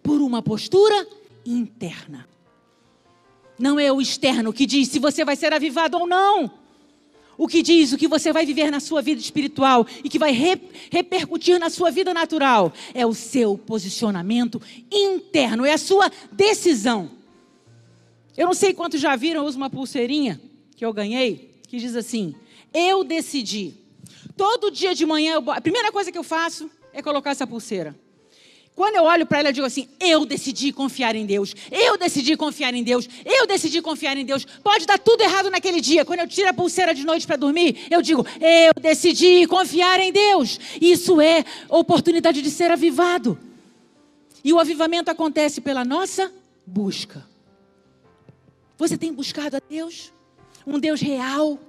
Por 0.03 0.19
uma 0.19 0.41
postura 0.41 1.07
interna. 1.45 2.27
Não 3.57 3.79
é 3.79 3.89
o 3.89 4.01
externo 4.01 4.51
que 4.51 4.65
diz 4.65 4.89
se 4.89 4.99
você 4.99 5.23
vai 5.23 5.37
ser 5.37 5.53
avivado 5.53 5.97
ou 5.97 6.05
não. 6.05 6.51
O 7.37 7.47
que 7.47 7.61
diz 7.63 7.93
o 7.93 7.97
que 7.97 8.05
você 8.05 8.33
vai 8.33 8.45
viver 8.45 8.69
na 8.69 8.81
sua 8.81 9.01
vida 9.01 9.21
espiritual 9.21 9.87
e 10.03 10.09
que 10.09 10.19
vai 10.19 10.33
re, 10.33 10.61
repercutir 10.91 11.57
na 11.57 11.69
sua 11.69 11.89
vida 11.89 12.13
natural 12.13 12.73
é 12.93 13.05
o 13.05 13.13
seu 13.13 13.57
posicionamento 13.57 14.61
interno, 14.91 15.65
é 15.65 15.71
a 15.71 15.77
sua 15.77 16.11
decisão. 16.33 17.11
Eu 18.35 18.45
não 18.45 18.53
sei 18.53 18.73
quantos 18.73 18.99
já 18.99 19.15
viram, 19.15 19.43
eu 19.43 19.47
uso 19.47 19.55
uma 19.55 19.69
pulseirinha 19.69 20.37
que 20.75 20.83
eu 20.83 20.91
ganhei, 20.91 21.48
que 21.69 21.77
diz 21.77 21.95
assim: 21.95 22.35
Eu 22.73 23.03
decidi. 23.03 23.75
Todo 24.35 24.71
dia 24.71 24.95
de 24.95 25.05
manhã, 25.05 25.35
eu, 25.35 25.51
a 25.51 25.61
primeira 25.61 25.91
coisa 25.91 26.11
que 26.11 26.17
eu 26.17 26.23
faço 26.23 26.69
é 26.91 27.01
colocar 27.01 27.31
essa 27.31 27.45
pulseira. 27.45 27.95
Quando 28.75 28.95
eu 28.95 29.03
olho 29.03 29.25
para 29.25 29.39
ela, 29.39 29.49
eu 29.49 29.53
digo 29.53 29.67
assim: 29.67 29.87
eu 29.99 30.25
decidi 30.25 30.73
confiar 30.73 31.15
em 31.15 31.25
Deus, 31.25 31.53
eu 31.71 31.97
decidi 31.97 32.35
confiar 32.35 32.73
em 32.73 32.83
Deus, 32.83 33.07
eu 33.23 33.45
decidi 33.45 33.81
confiar 33.81 34.17
em 34.17 34.25
Deus. 34.25 34.45
Pode 34.63 34.85
dar 34.87 34.97
tudo 34.97 35.21
errado 35.21 35.51
naquele 35.51 35.79
dia. 35.79 36.03
Quando 36.03 36.21
eu 36.21 36.27
tiro 36.27 36.49
a 36.49 36.53
pulseira 36.53 36.95
de 36.95 37.05
noite 37.05 37.27
para 37.27 37.35
dormir, 37.35 37.85
eu 37.91 38.01
digo: 38.01 38.25
eu 38.39 38.81
decidi 38.81 39.45
confiar 39.45 39.99
em 39.99 40.11
Deus. 40.11 40.59
Isso 40.81 41.21
é 41.21 41.45
oportunidade 41.69 42.41
de 42.41 42.49
ser 42.49 42.71
avivado. 42.71 43.37
E 44.43 44.51
o 44.53 44.59
avivamento 44.59 45.11
acontece 45.11 45.61
pela 45.61 45.85
nossa 45.85 46.31
busca. 46.65 47.27
Você 48.77 48.97
tem 48.97 49.13
buscado 49.13 49.57
a 49.57 49.59
Deus? 49.59 50.13
Um 50.65 50.79
Deus 50.79 51.01
real, 51.01 51.59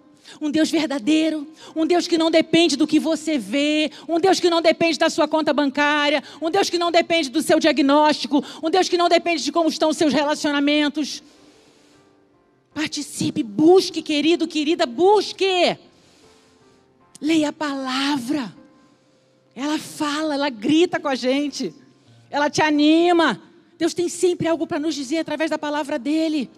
um 0.40 0.50
Deus 0.50 0.70
verdadeiro, 0.70 1.46
um 1.74 1.86
Deus 1.86 2.06
que 2.06 2.18
não 2.18 2.30
depende 2.30 2.76
do 2.76 2.86
que 2.86 3.00
você 3.00 3.38
vê, 3.38 3.90
um 4.08 4.20
Deus 4.20 4.38
que 4.38 4.50
não 4.50 4.60
depende 4.60 4.98
da 4.98 5.08
sua 5.08 5.26
conta 5.26 5.52
bancária, 5.52 6.22
um 6.40 6.50
Deus 6.50 6.68
que 6.68 6.78
não 6.78 6.90
depende 6.90 7.30
do 7.30 7.42
seu 7.42 7.58
diagnóstico, 7.58 8.44
um 8.62 8.70
Deus 8.70 8.88
que 8.88 8.98
não 8.98 9.08
depende 9.08 9.42
de 9.42 9.52
como 9.52 9.68
estão 9.68 9.90
os 9.90 9.96
seus 9.96 10.12
relacionamentos. 10.12 11.22
Participe, 12.74 13.42
busque, 13.42 14.02
querido, 14.02 14.46
querida, 14.46 14.86
busque. 14.86 15.76
Leia 17.20 17.48
a 17.48 17.52
palavra. 17.52 18.54
Ela 19.54 19.78
fala, 19.78 20.34
ela 20.34 20.48
grita 20.48 21.00
com 21.00 21.08
a 21.08 21.14
gente. 21.14 21.74
Ela 22.30 22.48
te 22.48 22.62
anima. 22.62 23.40
Deus 23.76 23.92
tem 23.92 24.08
sempre 24.08 24.46
algo 24.46 24.66
para 24.66 24.78
nos 24.78 24.94
dizer 24.94 25.18
através 25.18 25.50
da 25.50 25.58
palavra 25.58 25.98
dele 25.98 26.48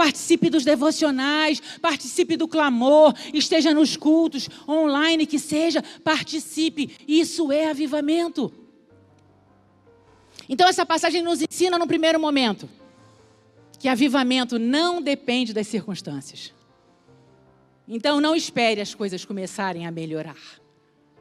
participe 0.00 0.48
dos 0.48 0.64
devocionais, 0.64 1.60
participe 1.78 2.34
do 2.34 2.48
clamor, 2.48 3.12
esteja 3.34 3.74
nos 3.74 3.98
cultos, 3.98 4.48
online 4.66 5.26
que 5.26 5.38
seja, 5.38 5.82
participe. 6.02 6.96
Isso 7.06 7.52
é 7.52 7.68
avivamento. 7.68 8.50
Então, 10.48 10.66
essa 10.66 10.86
passagem 10.86 11.20
nos 11.20 11.42
ensina 11.42 11.78
no 11.78 11.86
primeiro 11.86 12.18
momento 12.18 12.66
que 13.78 13.88
avivamento 13.88 14.58
não 14.58 15.02
depende 15.02 15.52
das 15.52 15.66
circunstâncias. 15.66 16.54
Então, 17.86 18.22
não 18.22 18.34
espere 18.34 18.80
as 18.80 18.94
coisas 18.94 19.22
começarem 19.26 19.86
a 19.86 19.90
melhorar. 19.90 20.40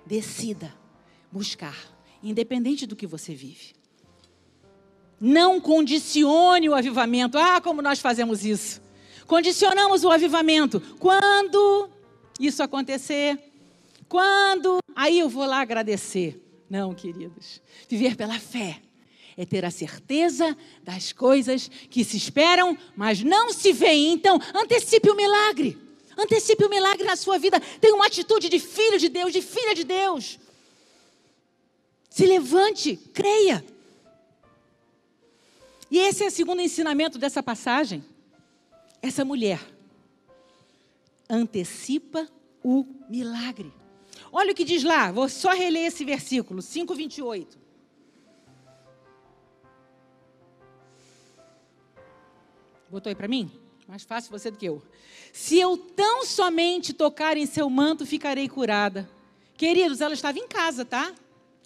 Decida 0.06 0.74
buscar, 1.30 1.78
independente 2.24 2.88
do 2.88 2.96
que 2.96 3.06
você 3.06 3.36
vive. 3.36 3.74
Não 5.20 5.60
condicione 5.60 6.70
o 6.70 6.76
avivamento. 6.76 7.38
Ah, 7.38 7.60
como 7.60 7.82
nós 7.82 8.00
fazemos 8.00 8.46
isso. 8.46 8.82
Condicionamos 9.28 10.04
o 10.04 10.10
avivamento. 10.10 10.82
Quando 11.00 11.90
isso 12.40 12.64
acontecer, 12.64 13.38
quando, 14.08 14.80
aí 14.96 15.20
eu 15.20 15.30
vou 15.30 15.46
lá 15.46 15.60
agradecer. 15.62 16.42
Não, 16.70 16.94
queridos. 16.94 17.62
Viver 17.88 18.16
pela 18.16 18.40
fé 18.40 18.82
é 19.38 19.46
ter 19.46 19.64
a 19.64 19.72
certeza 19.72 20.58
das 20.84 21.14
coisas 21.14 21.70
que 21.90 22.04
se 22.04 22.18
esperam, 22.18 22.78
mas 22.96 23.24
não 23.24 23.54
se 23.54 23.72
veem. 23.72 24.14
Então, 24.14 24.40
antecipe 24.54 25.10
o 25.10 25.16
milagre. 25.16 25.78
Antecipe 26.18 26.66
o 26.66 26.70
milagre 26.70 27.06
na 27.06 27.16
sua 27.16 27.38
vida. 27.38 27.60
Tenha 27.80 27.96
uma 27.96 28.08
atitude 28.08 28.50
de 28.50 28.60
filho 28.60 29.00
de 29.00 29.08
Deus, 29.08 29.32
de 29.32 29.42
filha 29.42 29.74
de 29.74 29.84
Deus. 29.84 30.38
Se 32.10 32.26
levante, 32.26 32.98
creia. 33.14 33.64
E 35.92 35.98
esse 35.98 36.24
é 36.24 36.28
o 36.28 36.32
segundo 36.32 36.62
ensinamento 36.62 37.18
dessa 37.18 37.42
passagem. 37.42 38.04
Essa 39.02 39.26
mulher 39.26 39.60
antecipa 41.30 42.28
o 42.64 42.86
milagre. 43.10 43.74
Olha 44.32 44.52
o 44.52 44.56
que 44.56 44.64
diz 44.64 44.84
lá, 44.84 45.12
vou 45.12 45.30
só 45.30 45.52
reler 45.52 45.88
esse 45.88 46.04
versículo, 46.06 46.62
5:28. 46.62 47.58
Botou 52.90 53.10
aí 53.10 53.16
para 53.16 53.28
mim? 53.28 53.52
Mais 53.88 54.04
fácil 54.04 54.32
você 54.32 54.52
do 54.52 54.58
que 54.58 54.66
eu. 54.66 54.84
Se 55.32 55.58
eu 55.58 55.78
tão 55.78 56.26
somente 56.26 56.94
tocar 56.94 57.38
em 57.38 57.46
seu 57.46 57.70
manto, 57.70 58.06
ficarei 58.06 58.48
curada. 58.50 59.10
Queridos, 59.56 60.02
ela 60.02 60.14
estava 60.14 60.40
em 60.40 60.48
casa, 60.48 60.86
tá? 60.86 61.14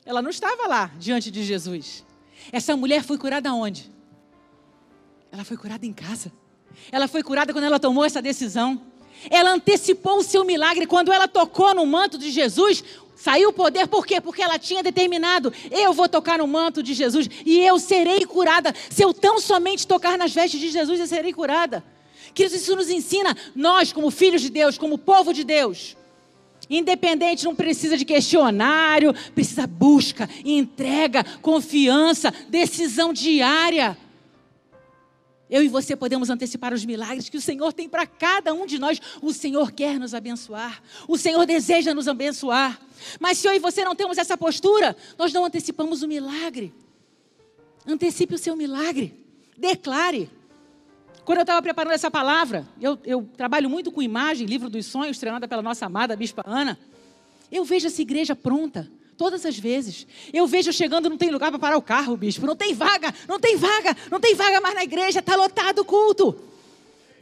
Ela 0.05 0.21
não 0.21 0.29
estava 0.29 0.67
lá 0.67 0.87
diante 0.97 1.31
de 1.31 1.43
Jesus. 1.43 2.05
Essa 2.51 2.75
mulher 2.75 3.03
foi 3.03 3.17
curada 3.17 3.53
onde? 3.53 3.92
Ela 5.33 5.43
foi 5.43 5.57
curada 5.57 5.83
em 5.83 5.91
casa. 5.91 6.31
Ela 6.91 7.07
foi 7.07 7.23
curada 7.23 7.51
quando 7.51 7.65
ela 7.65 7.79
tomou 7.79 8.05
essa 8.05 8.21
decisão. 8.21 8.79
Ela 9.31 9.51
antecipou 9.51 10.19
o 10.19 10.23
seu 10.23 10.45
milagre 10.45 10.85
quando 10.85 11.11
ela 11.11 11.27
tocou 11.27 11.73
no 11.73 11.87
manto 11.87 12.19
de 12.19 12.29
Jesus. 12.29 12.83
Saiu 13.15 13.49
o 13.49 13.53
poder, 13.53 13.87
por 13.87 14.05
quê? 14.05 14.21
Porque 14.21 14.43
ela 14.43 14.59
tinha 14.59 14.83
determinado: 14.83 15.51
eu 15.71 15.91
vou 15.91 16.07
tocar 16.07 16.37
no 16.37 16.45
manto 16.45 16.83
de 16.83 16.93
Jesus 16.93 17.27
e 17.43 17.59
eu 17.61 17.79
serei 17.79 18.27
curada. 18.27 18.75
Se 18.91 19.01
eu 19.01 19.11
tão 19.11 19.39
somente 19.39 19.87
tocar 19.87 20.19
nas 20.19 20.31
vestes 20.31 20.59
de 20.59 20.69
Jesus, 20.69 20.99
eu 20.99 21.07
serei 21.07 21.33
curada. 21.33 21.83
Queridos, 22.31 22.61
isso 22.61 22.75
nos 22.75 22.91
ensina, 22.91 23.35
nós, 23.55 23.91
como 23.91 24.11
filhos 24.11 24.41
de 24.41 24.51
Deus, 24.51 24.77
como 24.77 24.99
povo 24.99 25.33
de 25.33 25.43
Deus, 25.43 25.95
Independente, 26.69 27.43
não 27.43 27.55
precisa 27.55 27.97
de 27.97 28.05
questionário, 28.05 29.13
precisa 29.35 29.67
busca, 29.67 30.29
entrega, 30.45 31.23
confiança, 31.41 32.33
decisão 32.49 33.11
diária. 33.11 33.97
Eu 35.53 35.61
e 35.61 35.67
você 35.67 35.95
podemos 35.95 36.31
antecipar 36.31 36.73
os 36.73 36.83
milagres 36.83 37.29
que 37.29 37.37
o 37.37 37.41
Senhor 37.41 37.71
tem 37.71 37.87
para 37.87 38.07
cada 38.07 38.51
um 38.55 38.65
de 38.65 38.79
nós. 38.79 38.99
O 39.21 39.31
Senhor 39.31 39.71
quer 39.71 39.99
nos 39.99 40.15
abençoar. 40.15 40.81
O 41.07 41.15
Senhor 41.15 41.45
deseja 41.45 41.93
nos 41.93 42.07
abençoar. 42.07 42.81
Mas 43.19 43.37
se 43.37 43.47
eu 43.47 43.53
e 43.53 43.59
você 43.59 43.85
não 43.85 43.95
temos 43.95 44.17
essa 44.17 44.35
postura, 44.35 44.97
nós 45.15 45.31
não 45.31 45.45
antecipamos 45.45 46.01
o 46.01 46.07
milagre. 46.07 46.73
Antecipe 47.85 48.33
o 48.33 48.37
seu 48.39 48.55
milagre. 48.55 49.13
Declare. 49.55 50.27
Quando 51.23 51.37
eu 51.37 51.43
estava 51.43 51.61
preparando 51.61 51.93
essa 51.93 52.09
palavra, 52.09 52.67
eu, 52.81 52.97
eu, 53.05 53.29
trabalho 53.37 53.69
muito 53.69 53.91
com 53.91 54.01
imagem, 54.01 54.47
livro 54.47 54.71
dos 54.71 54.87
sonhos, 54.87 55.19
treinada 55.19 55.47
pela 55.47 55.61
nossa 55.61 55.85
amada 55.85 56.15
Bispa 56.15 56.43
Ana. 56.47 56.79
Eu 57.51 57.63
vejo 57.63 57.85
essa 57.85 58.01
igreja 58.01 58.35
pronta 58.35 58.89
Todas 59.23 59.45
as 59.45 59.57
vezes. 59.57 60.05
Eu 60.33 60.45
vejo 60.45 60.73
chegando, 60.73 61.09
não 61.09 61.17
tem 61.17 61.31
lugar 61.31 61.49
para 61.49 61.57
parar 61.57 61.77
o 61.77 61.81
carro, 61.81 62.17
bispo. 62.17 62.45
Não 62.45 62.57
tem 62.57 62.73
vaga, 62.73 63.15
não 63.25 63.39
tem 63.39 63.55
vaga, 63.55 63.95
não 64.11 64.19
tem 64.19 64.35
vaga 64.35 64.59
mais 64.59 64.75
na 64.75 64.83
igreja, 64.83 65.19
está 65.19 65.33
lotado 65.37 65.79
o 65.79 65.85
culto. 65.85 66.35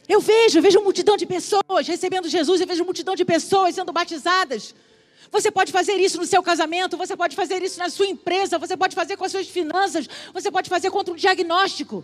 Eu 0.09 0.19
vejo, 0.19 0.57
eu 0.57 0.63
vejo 0.63 0.81
multidão 0.81 1.15
de 1.15 1.27
pessoas 1.27 1.87
recebendo 1.87 2.27
Jesus, 2.27 2.59
eu 2.59 2.65
vejo 2.65 2.83
multidão 2.83 3.13
de 3.13 3.23
pessoas 3.23 3.75
sendo 3.75 3.93
batizadas. 3.93 4.73
Você 5.31 5.51
pode 5.51 5.71
fazer 5.71 5.93
isso 5.93 6.17
no 6.17 6.25
seu 6.25 6.41
casamento, 6.41 6.97
você 6.97 7.15
pode 7.15 7.35
fazer 7.35 7.61
isso 7.61 7.77
na 7.77 7.87
sua 7.87 8.07
empresa, 8.07 8.57
você 8.57 8.75
pode 8.75 8.95
fazer 8.95 9.15
com 9.15 9.23
as 9.23 9.31
suas 9.31 9.47
finanças, 9.47 10.09
você 10.33 10.49
pode 10.49 10.71
fazer 10.71 10.89
contra 10.89 11.13
um 11.13 11.15
diagnóstico. 11.15 12.03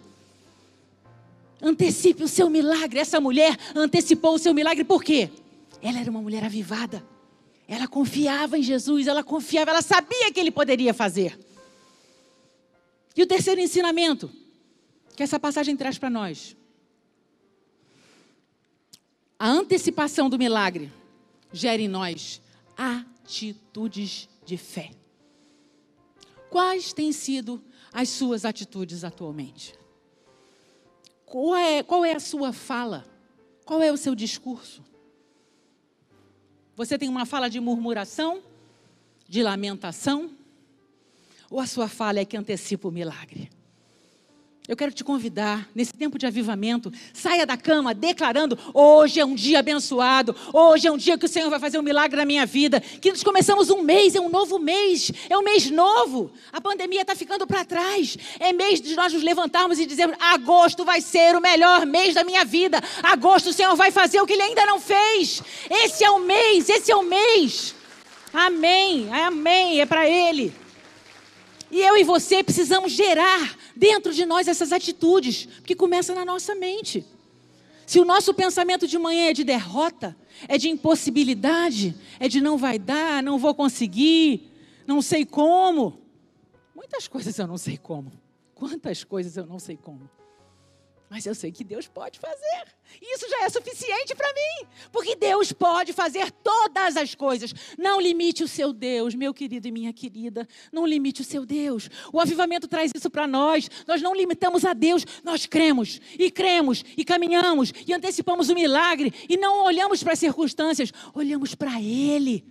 Antecipe 1.60 2.24
o 2.24 2.28
seu 2.28 2.52
milagre. 2.52 3.00
Essa 3.00 3.20
mulher 3.20 3.58
antecipou 3.74 4.36
o 4.36 4.38
seu 4.38 4.54
milagre, 4.54 4.84
por 4.84 5.04
quê? 5.04 5.32
Ela 5.82 6.02
era 6.02 6.12
uma 6.12 6.22
mulher 6.22 6.44
avivada. 6.44 7.04
Ela 7.68 7.88
confiava 7.88 8.58
em 8.58 8.64
Jesus, 8.64 9.08
ela 9.08 9.24
confiava, 9.24 9.72
ela 9.72 9.82
sabia 9.82 10.32
que 10.32 10.40
ele 10.40 10.52
poderia 10.52 10.94
fazer. 10.94 11.38
E 13.16 13.22
o 13.22 13.28
terceiro 13.28 13.60
ensinamento 13.60 14.32
que 15.16 15.24
essa 15.24 15.40
passagem 15.40 15.76
traz 15.76 15.98
para 15.98 16.10
nós: 16.10 16.56
a 19.38 19.50
antecipação 19.50 20.30
do 20.30 20.38
milagre 20.38 20.92
gera 21.52 21.82
em 21.82 21.88
nós 21.88 22.42
atitudes 22.78 24.30
de 24.46 24.56
fé. 24.56 24.92
Quais 26.50 26.94
têm 26.94 27.12
sido 27.12 27.62
as 27.92 28.08
suas 28.10 28.46
atitudes 28.46 29.04
atualmente? 29.04 29.76
Qual 31.26 31.56
é, 31.56 31.84
qual 31.84 32.06
é 32.06 32.14
a 32.14 32.20
sua 32.20 32.54
fala? 32.54 33.06
Qual 33.66 33.82
é 33.82 33.92
o 33.92 33.98
seu 33.98 34.16
discurso? 34.16 34.82
Você 36.78 36.96
tem 36.96 37.10
uma 37.10 37.26
fala 37.26 37.50
de 37.50 37.60
murmuração, 37.60 38.40
de 39.28 39.42
lamentação? 39.42 40.30
Ou 41.50 41.60
a 41.60 41.66
sua 41.66 41.88
fala 41.88 42.20
é 42.20 42.26
que 42.26 42.38
antecipa 42.38 42.88
o 42.88 42.92
milagre? 42.92 43.50
Eu 44.68 44.76
quero 44.76 44.92
te 44.92 45.02
convidar, 45.02 45.66
nesse 45.74 45.94
tempo 45.94 46.18
de 46.18 46.26
avivamento, 46.26 46.92
saia 47.14 47.46
da 47.46 47.56
cama 47.56 47.94
declarando: 47.94 48.60
hoje 48.74 49.18
é 49.18 49.26
um 49.26 49.34
dia 49.34 49.60
abençoado, 49.60 50.36
hoje 50.52 50.90
é 50.90 50.92
um 50.92 50.98
dia 50.98 51.18
que 51.18 51.26
o 51.26 51.30
Senhor 51.30 51.50
vai 51.50 51.58
fazer 51.58 51.80
um 51.80 51.82
milagre 51.82 52.18
na 52.18 52.26
minha 52.26 52.46
vida. 52.46 52.82
Que 52.82 53.12
nós 53.12 53.24
começamos 53.24 53.70
um 53.70 53.82
mês, 53.82 54.14
é 54.14 54.20
um 54.20 54.28
novo 54.28 54.60
mês, 54.60 55.10
é 55.30 55.38
um 55.38 55.42
mês 55.42 55.72
novo. 55.72 56.30
A 56.52 56.60
pandemia 56.60 57.00
está 57.00 57.16
ficando 57.16 57.48
para 57.48 57.64
trás. 57.64 58.18
É 58.42 58.52
mês 58.52 58.82
de 58.82 58.94
nós 58.94 59.14
nos 59.14 59.24
levantarmos 59.24 59.80
e 59.80 59.86
dizermos: 59.86 60.18
agosto 60.20 60.84
vai 60.84 61.00
ser 61.00 61.34
o 61.38 61.40
melhor 61.40 61.86
mês 61.86 62.14
da 62.14 62.26
minha 62.26 62.44
vida. 62.44 62.84
Agosto 63.02 63.52
o 63.52 63.54
Senhor 63.54 63.74
vai 63.78 63.90
fazer 63.90 64.20
o 64.20 64.26
que 64.26 64.34
ele 64.34 64.42
ainda 64.42 64.66
não 64.66 64.82
fez. 64.82 65.42
Esse 65.70 66.04
é 66.04 66.12
o 66.12 66.20
mês, 66.20 66.68
esse 66.68 66.92
é 66.92 66.96
o 66.96 67.04
mês. 67.04 67.74
Amém, 68.34 69.08
amém, 69.14 69.80
é 69.80 69.86
para 69.86 70.10
Ele. 70.10 70.54
E 71.70 71.82
eu 71.82 71.98
e 71.98 72.04
você 72.04 72.44
precisamos 72.44 72.92
gerar 72.92 73.58
dentro 73.76 74.14
de 74.14 74.26
nós 74.26 74.48
essas 74.48 74.72
atitudes, 74.72 75.48
que 75.66 75.76
começa 75.76 76.16
na 76.16 76.24
nossa 76.24 76.56
mente. 76.56 77.06
Se 77.86 78.00
o 78.00 78.06
nosso 78.06 78.34
pensamento 78.34 78.88
de 78.88 78.98
manhã 78.98 79.30
é 79.30 79.34
de 79.34 79.44
derrota, 79.44 80.16
é 80.48 80.58
de 80.58 80.70
impossibilidade, 80.70 81.96
é 82.20 82.28
de 82.28 82.42
não 82.42 82.58
vai 82.58 82.78
dar, 82.78 83.24
não 83.24 83.38
vou 83.38 83.56
conseguir, 83.56 84.52
não 84.86 85.02
sei 85.02 85.26
como. 85.26 86.02
Muitas 86.76 87.08
coisas 87.08 87.38
eu 87.38 87.48
não 87.48 87.58
sei 87.58 87.78
como. 87.78 88.12
Quantas 88.54 89.04
coisas 89.04 89.38
eu 89.38 89.46
não 89.46 89.60
sei 89.60 89.78
como. 89.78 90.10
Mas 91.10 91.26
eu 91.26 91.34
sei 91.34 91.52
que 91.52 91.64
Deus 91.64 91.88
pode 91.88 92.20
fazer. 92.20 92.76
Isso 93.02 93.30
já 93.30 93.46
é 93.46 93.50
suficiente 93.50 94.14
para 94.14 94.28
mim. 94.34 94.68
Porque 94.92 95.16
Deus 95.16 95.54
pode 95.54 95.94
fazer 95.94 96.30
todas 96.32 96.98
as 96.98 97.16
coisas. 97.16 97.54
Não 97.78 98.02
limite 98.02 98.44
o 98.44 98.48
seu 98.48 98.74
Deus, 98.74 99.16
meu 99.16 99.34
querido 99.34 99.68
e 99.68 99.72
minha 99.72 99.94
querida. 99.94 100.46
Não 100.72 100.86
limite 100.86 101.22
o 101.22 101.24
seu 101.24 101.46
Deus. 101.46 101.90
O 102.12 102.20
avivamento 102.20 102.68
traz 102.68 102.92
isso 102.94 103.10
para 103.10 103.26
nós. 103.26 103.70
Nós 103.88 104.02
não 104.02 104.14
limitamos 104.14 104.66
a 104.66 104.74
Deus. 104.74 105.06
Nós 105.24 105.46
cremos 105.46 106.02
e 106.20 106.30
cremos 106.30 106.84
e 106.98 107.06
caminhamos 107.06 107.72
e 107.86 107.94
antecipamos 107.94 108.50
o 108.50 108.56
milagre. 108.56 109.14
E 109.30 109.38
não 109.38 109.64
olhamos 109.64 110.04
para 110.04 110.12
as 110.12 110.20
circunstâncias, 110.20 110.92
olhamos 111.14 111.56
para 111.56 111.82
Ele. 111.82 112.44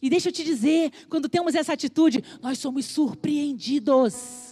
E 0.00 0.10
deixa 0.10 0.30
eu 0.30 0.32
te 0.32 0.42
dizer: 0.42 0.90
quando 1.08 1.28
temos 1.28 1.54
essa 1.54 1.72
atitude, 1.72 2.24
nós 2.40 2.58
somos 2.58 2.86
surpreendidos. 2.86 4.51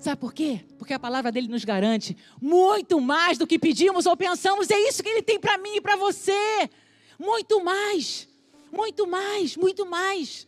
Sabe 0.00 0.20
por 0.20 0.32
quê? 0.32 0.64
Porque 0.78 0.94
a 0.94 0.98
palavra 0.98 1.32
dele 1.32 1.48
nos 1.48 1.64
garante 1.64 2.16
muito 2.40 3.00
mais 3.00 3.36
do 3.36 3.46
que 3.46 3.58
pedimos 3.58 4.06
ou 4.06 4.16
pensamos. 4.16 4.70
É 4.70 4.78
isso 4.88 5.02
que 5.02 5.08
ele 5.08 5.22
tem 5.22 5.40
para 5.40 5.58
mim 5.58 5.76
e 5.76 5.80
para 5.80 5.96
você. 5.96 6.70
Muito 7.18 7.62
mais. 7.64 8.28
Muito 8.70 9.06
mais, 9.06 9.56
muito 9.56 9.84
mais. 9.84 10.46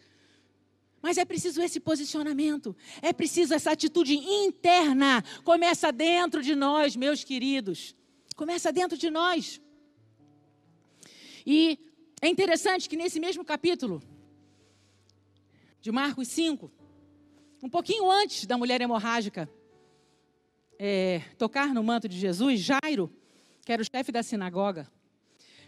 Mas 1.02 1.16
é 1.16 1.24
preciso 1.24 1.62
esse 1.62 1.80
posicionamento, 1.80 2.76
é 3.00 3.12
preciso 3.12 3.54
essa 3.54 3.70
atitude 3.72 4.14
interna. 4.14 5.24
Começa 5.42 5.90
dentro 5.90 6.42
de 6.42 6.54
nós, 6.54 6.94
meus 6.94 7.24
queridos. 7.24 7.94
Começa 8.36 8.70
dentro 8.70 8.98
de 8.98 9.10
nós. 9.10 9.60
E 11.46 11.78
é 12.20 12.28
interessante 12.28 12.88
que 12.88 12.96
nesse 12.96 13.18
mesmo 13.18 13.44
capítulo 13.44 14.02
de 15.80 15.90
Marcos 15.90 16.28
5, 16.28 16.70
um 17.62 17.68
pouquinho 17.68 18.10
antes 18.10 18.46
da 18.46 18.56
mulher 18.56 18.80
hemorrágica 18.80 19.48
é, 20.78 21.20
tocar 21.36 21.74
no 21.74 21.82
manto 21.84 22.08
de 22.08 22.18
Jesus, 22.18 22.60
Jairo, 22.60 23.12
que 23.64 23.70
era 23.70 23.82
o 23.82 23.84
chefe 23.84 24.10
da 24.10 24.22
sinagoga, 24.22 24.90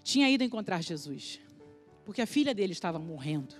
tinha 0.02 0.28
ido 0.30 0.42
encontrar 0.42 0.82
Jesus, 0.82 1.38
porque 2.06 2.22
a 2.22 2.26
filha 2.26 2.54
dele 2.54 2.72
estava 2.72 2.98
morrendo. 2.98 3.54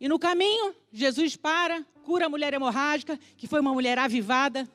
E 0.00 0.08
no 0.08 0.18
caminho, 0.18 0.74
Jesus 0.90 1.36
para, 1.36 1.84
cura 2.02 2.26
a 2.26 2.28
mulher 2.30 2.54
hemorrágica, 2.54 3.18
que 3.36 3.46
foi 3.46 3.60
uma 3.60 3.72
mulher 3.74 3.98
avivada. 3.98 4.68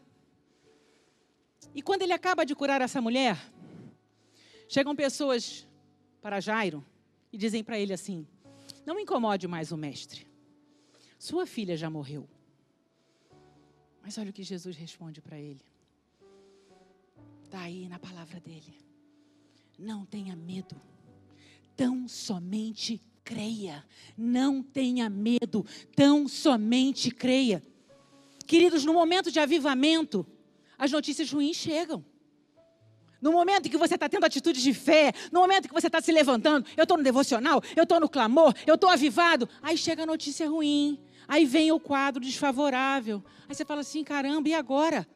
E 1.74 1.82
quando 1.82 2.04
ele 2.04 2.14
acaba 2.14 2.46
de 2.46 2.56
curar 2.56 2.80
essa 2.80 3.02
mulher, 3.02 3.38
chegam 4.68 4.96
pessoas 4.96 5.68
para 6.22 6.40
Jairo 6.40 6.86
e 7.34 7.38
dizem 7.38 7.64
para 7.64 7.80
ele 7.80 7.94
assim: 7.94 8.28
Não 8.86 9.00
incomode 9.00 9.48
mais 9.48 9.72
o 9.72 9.78
mestre. 9.78 10.29
Sua 11.20 11.46
filha 11.46 11.76
já 11.76 11.90
morreu. 11.90 12.28
Mas 14.02 14.18
olha 14.18 14.30
o 14.30 14.34
que 14.34 14.42
Jesus 14.42 14.78
responde 14.78 15.22
para 15.22 15.38
ele. 15.38 15.62
Está 17.44 17.60
aí 17.60 17.90
na 17.90 18.00
palavra 18.00 18.40
dele. 18.40 18.74
Não 19.78 20.06
tenha 20.06 20.34
medo. 20.36 20.82
Tão 21.76 22.08
somente 22.08 23.02
creia. 23.22 23.86
Não 24.18 24.64
tenha 24.64 25.10
medo. 25.10 25.66
Tão 25.94 26.26
somente 26.26 27.12
creia. 27.12 27.62
Queridos, 28.48 28.86
no 28.86 28.94
momento 28.94 29.30
de 29.30 29.42
avivamento, 29.42 30.26
as 30.78 30.92
notícias 30.92 31.30
ruins 31.32 31.58
chegam. 31.58 32.04
No 33.22 33.34
momento 33.34 33.68
em 33.68 33.70
que 33.70 33.78
você 33.78 33.96
está 33.96 34.08
tendo 34.08 34.26
atitudes 34.26 34.64
de 34.64 34.74
fé, 34.74 35.12
no 35.32 35.42
momento 35.42 35.66
em 35.66 35.68
que 35.68 35.74
você 35.74 35.88
está 35.88 36.00
se 36.00 36.12
levantando, 36.12 36.66
eu 36.78 36.84
estou 36.84 36.98
no 36.98 37.04
devocional, 37.04 37.62
eu 37.76 37.84
estou 37.84 38.00
no 38.00 38.08
clamor, 38.08 38.54
eu 38.66 38.76
estou 38.76 38.90
avivado, 38.90 39.50
aí 39.62 39.78
chega 39.78 40.04
a 40.04 40.06
notícia 40.06 40.50
ruim. 40.50 40.98
Aí 41.30 41.46
vem 41.46 41.72
o 41.72 41.80
quadro 41.80 42.20
desfavorável. 42.20 43.24
Aí 43.48 43.54
você 43.54 43.64
fala 43.64 43.82
assim: 43.82 44.04
caramba, 44.04 44.50
e 44.50 44.54
agora? 44.56 45.08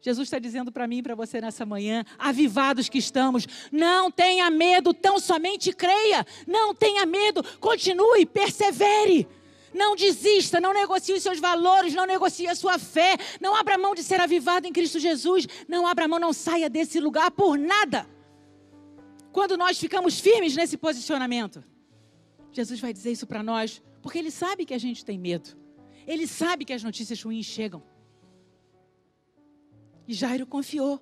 Jesus 0.00 0.26
está 0.26 0.38
dizendo 0.38 0.72
para 0.72 0.86
mim 0.86 0.98
e 0.98 1.02
para 1.02 1.14
você 1.14 1.38
nessa 1.40 1.66
manhã, 1.66 2.02
avivados 2.18 2.88
que 2.88 2.98
estamos, 2.98 3.46
não 3.70 4.10
tenha 4.10 4.48
medo, 4.48 4.94
tão 4.94 5.18
somente 5.18 5.72
creia, 5.72 6.24
não 6.46 6.74
tenha 6.74 7.04
medo, 7.04 7.44
continue, 7.60 8.24
persevere. 8.24 9.28
Não 9.74 9.94
desista, 9.94 10.60
não 10.60 10.72
negocie 10.72 11.14
os 11.14 11.22
seus 11.22 11.38
valores, 11.38 11.94
não 11.94 12.06
negocie 12.06 12.46
a 12.46 12.54
sua 12.54 12.78
fé, 12.78 13.18
não 13.38 13.54
abra 13.54 13.76
mão 13.76 13.94
de 13.94 14.02
ser 14.02 14.18
avivado 14.18 14.66
em 14.66 14.72
Cristo 14.72 14.98
Jesus, 14.98 15.46
não 15.68 15.86
abra 15.86 16.08
mão, 16.08 16.18
não 16.18 16.32
saia 16.32 16.70
desse 16.70 16.98
lugar 16.98 17.30
por 17.30 17.58
nada. 17.58 18.08
Quando 19.30 19.58
nós 19.58 19.78
ficamos 19.78 20.18
firmes 20.18 20.56
nesse 20.56 20.78
posicionamento, 20.78 21.62
Jesus 22.50 22.80
vai 22.80 22.94
dizer 22.94 23.12
isso 23.12 23.26
para 23.26 23.42
nós 23.42 23.82
porque 24.08 24.20
ele 24.20 24.30
sabe 24.30 24.64
que 24.64 24.72
a 24.72 24.78
gente 24.78 25.04
tem 25.04 25.18
medo. 25.18 25.50
Ele 26.06 26.26
sabe 26.26 26.64
que 26.64 26.72
as 26.72 26.82
notícias 26.82 27.22
ruins 27.22 27.44
chegam. 27.44 27.82
E 30.06 30.14
Jairo 30.14 30.46
confiou. 30.46 30.98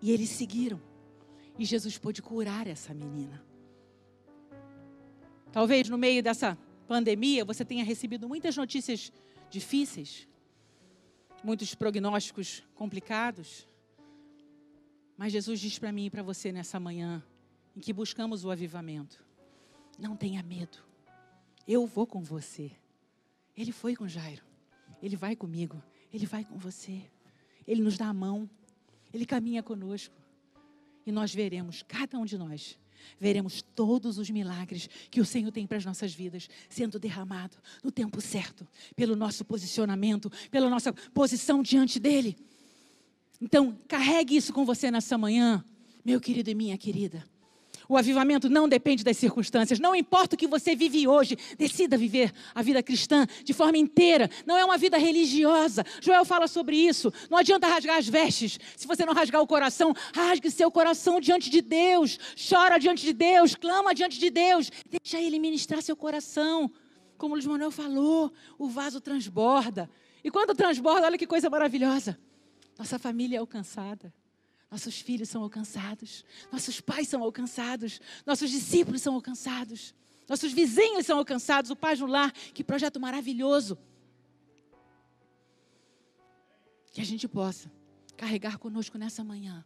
E 0.00 0.10
eles 0.10 0.28
seguiram. 0.30 0.82
E 1.56 1.64
Jesus 1.64 1.98
pôde 1.98 2.20
curar 2.20 2.66
essa 2.66 2.92
menina. 2.92 3.40
Talvez 5.52 5.88
no 5.88 5.96
meio 5.96 6.24
dessa 6.24 6.58
pandemia 6.88 7.44
você 7.44 7.64
tenha 7.64 7.84
recebido 7.84 8.28
muitas 8.28 8.56
notícias 8.56 9.12
difíceis, 9.48 10.26
muitos 11.44 11.72
prognósticos 11.72 12.64
complicados. 12.74 13.64
Mas 15.16 15.32
Jesus 15.32 15.60
diz 15.60 15.78
para 15.78 15.92
mim 15.92 16.06
e 16.06 16.10
para 16.10 16.24
você 16.24 16.50
nessa 16.50 16.80
manhã, 16.80 17.22
em 17.76 17.80
que 17.80 17.92
buscamos 17.92 18.44
o 18.44 18.50
avivamento: 18.50 19.24
não 20.00 20.16
tenha 20.16 20.42
medo. 20.42 20.90
Eu 21.66 21.86
vou 21.86 22.06
com 22.06 22.22
você. 22.22 22.70
Ele 23.56 23.72
foi 23.72 23.94
com 23.94 24.08
Jairo. 24.08 24.42
Ele 25.02 25.16
vai 25.16 25.36
comigo. 25.36 25.82
Ele 26.12 26.26
vai 26.26 26.44
com 26.44 26.56
você. 26.56 27.02
Ele 27.66 27.82
nos 27.82 27.96
dá 27.96 28.06
a 28.06 28.14
mão. 28.14 28.48
Ele 29.12 29.26
caminha 29.26 29.62
conosco. 29.62 30.14
E 31.04 31.12
nós 31.12 31.34
veremos, 31.34 31.82
cada 31.82 32.18
um 32.18 32.24
de 32.24 32.38
nós, 32.38 32.78
veremos 33.18 33.62
todos 33.62 34.18
os 34.18 34.30
milagres 34.30 34.88
que 35.10 35.20
o 35.20 35.24
Senhor 35.24 35.50
tem 35.50 35.66
para 35.66 35.78
as 35.78 35.84
nossas 35.84 36.14
vidas 36.14 36.48
sendo 36.68 36.98
derramado 36.98 37.56
no 37.82 37.90
tempo 37.90 38.20
certo, 38.20 38.66
pelo 38.94 39.16
nosso 39.16 39.44
posicionamento, 39.44 40.30
pela 40.50 40.70
nossa 40.70 40.92
posição 40.92 41.62
diante 41.62 41.98
dEle. 41.98 42.36
Então, 43.40 43.76
carregue 43.88 44.36
isso 44.36 44.52
com 44.52 44.64
você 44.64 44.90
nessa 44.90 45.18
manhã, 45.18 45.64
meu 46.04 46.20
querido 46.20 46.50
e 46.50 46.54
minha 46.54 46.78
querida. 46.78 47.24
O 47.88 47.96
avivamento 47.96 48.48
não 48.48 48.68
depende 48.68 49.04
das 49.04 49.16
circunstâncias. 49.16 49.78
Não 49.78 49.94
importa 49.94 50.34
o 50.34 50.38
que 50.38 50.46
você 50.46 50.74
vive 50.74 51.06
hoje, 51.06 51.36
decida 51.58 51.96
viver 51.96 52.32
a 52.54 52.62
vida 52.62 52.82
cristã 52.82 53.26
de 53.44 53.52
forma 53.52 53.78
inteira. 53.78 54.30
Não 54.46 54.56
é 54.56 54.64
uma 54.64 54.78
vida 54.78 54.96
religiosa. 54.98 55.84
Joel 56.00 56.24
fala 56.24 56.46
sobre 56.46 56.76
isso. 56.76 57.12
Não 57.30 57.38
adianta 57.38 57.66
rasgar 57.66 57.98
as 57.98 58.08
vestes. 58.08 58.58
Se 58.76 58.86
você 58.86 59.04
não 59.04 59.14
rasgar 59.14 59.40
o 59.42 59.46
coração, 59.46 59.94
rasgue 60.14 60.50
seu 60.50 60.70
coração 60.70 61.20
diante 61.20 61.50
de 61.50 61.60
Deus. 61.60 62.18
Chora 62.48 62.78
diante 62.78 63.04
de 63.04 63.12
Deus, 63.12 63.54
clama 63.54 63.94
diante 63.94 64.18
de 64.18 64.30
Deus. 64.30 64.70
Deixa 64.88 65.20
ele 65.20 65.38
ministrar 65.38 65.82
seu 65.82 65.96
coração. 65.96 66.70
Como 67.18 67.34
Luiz 67.34 67.46
Manuel 67.46 67.70
falou, 67.70 68.32
o 68.58 68.68
vaso 68.68 69.00
transborda. 69.00 69.88
E 70.24 70.30
quando 70.30 70.54
transborda, 70.54 71.06
olha 71.06 71.18
que 71.18 71.26
coisa 71.26 71.50
maravilhosa. 71.50 72.18
Nossa 72.78 72.98
família 72.98 73.36
é 73.36 73.38
alcançada. 73.38 74.12
Nossos 74.72 74.98
filhos 74.98 75.28
são 75.28 75.42
alcançados, 75.42 76.24
nossos 76.50 76.80
pais 76.80 77.06
são 77.06 77.22
alcançados, 77.22 78.00
nossos 78.24 78.48
discípulos 78.48 79.02
são 79.02 79.14
alcançados, 79.14 79.94
nossos 80.26 80.50
vizinhos 80.50 81.04
são 81.04 81.18
alcançados. 81.18 81.70
O 81.70 81.76
Paz 81.76 82.00
no 82.00 82.06
Lar, 82.06 82.32
que 82.32 82.64
projeto 82.64 82.98
maravilhoso. 82.98 83.76
Que 86.90 87.02
a 87.02 87.04
gente 87.04 87.28
possa 87.28 87.70
carregar 88.16 88.56
conosco 88.56 88.96
nessa 88.96 89.22
manhã. 89.22 89.62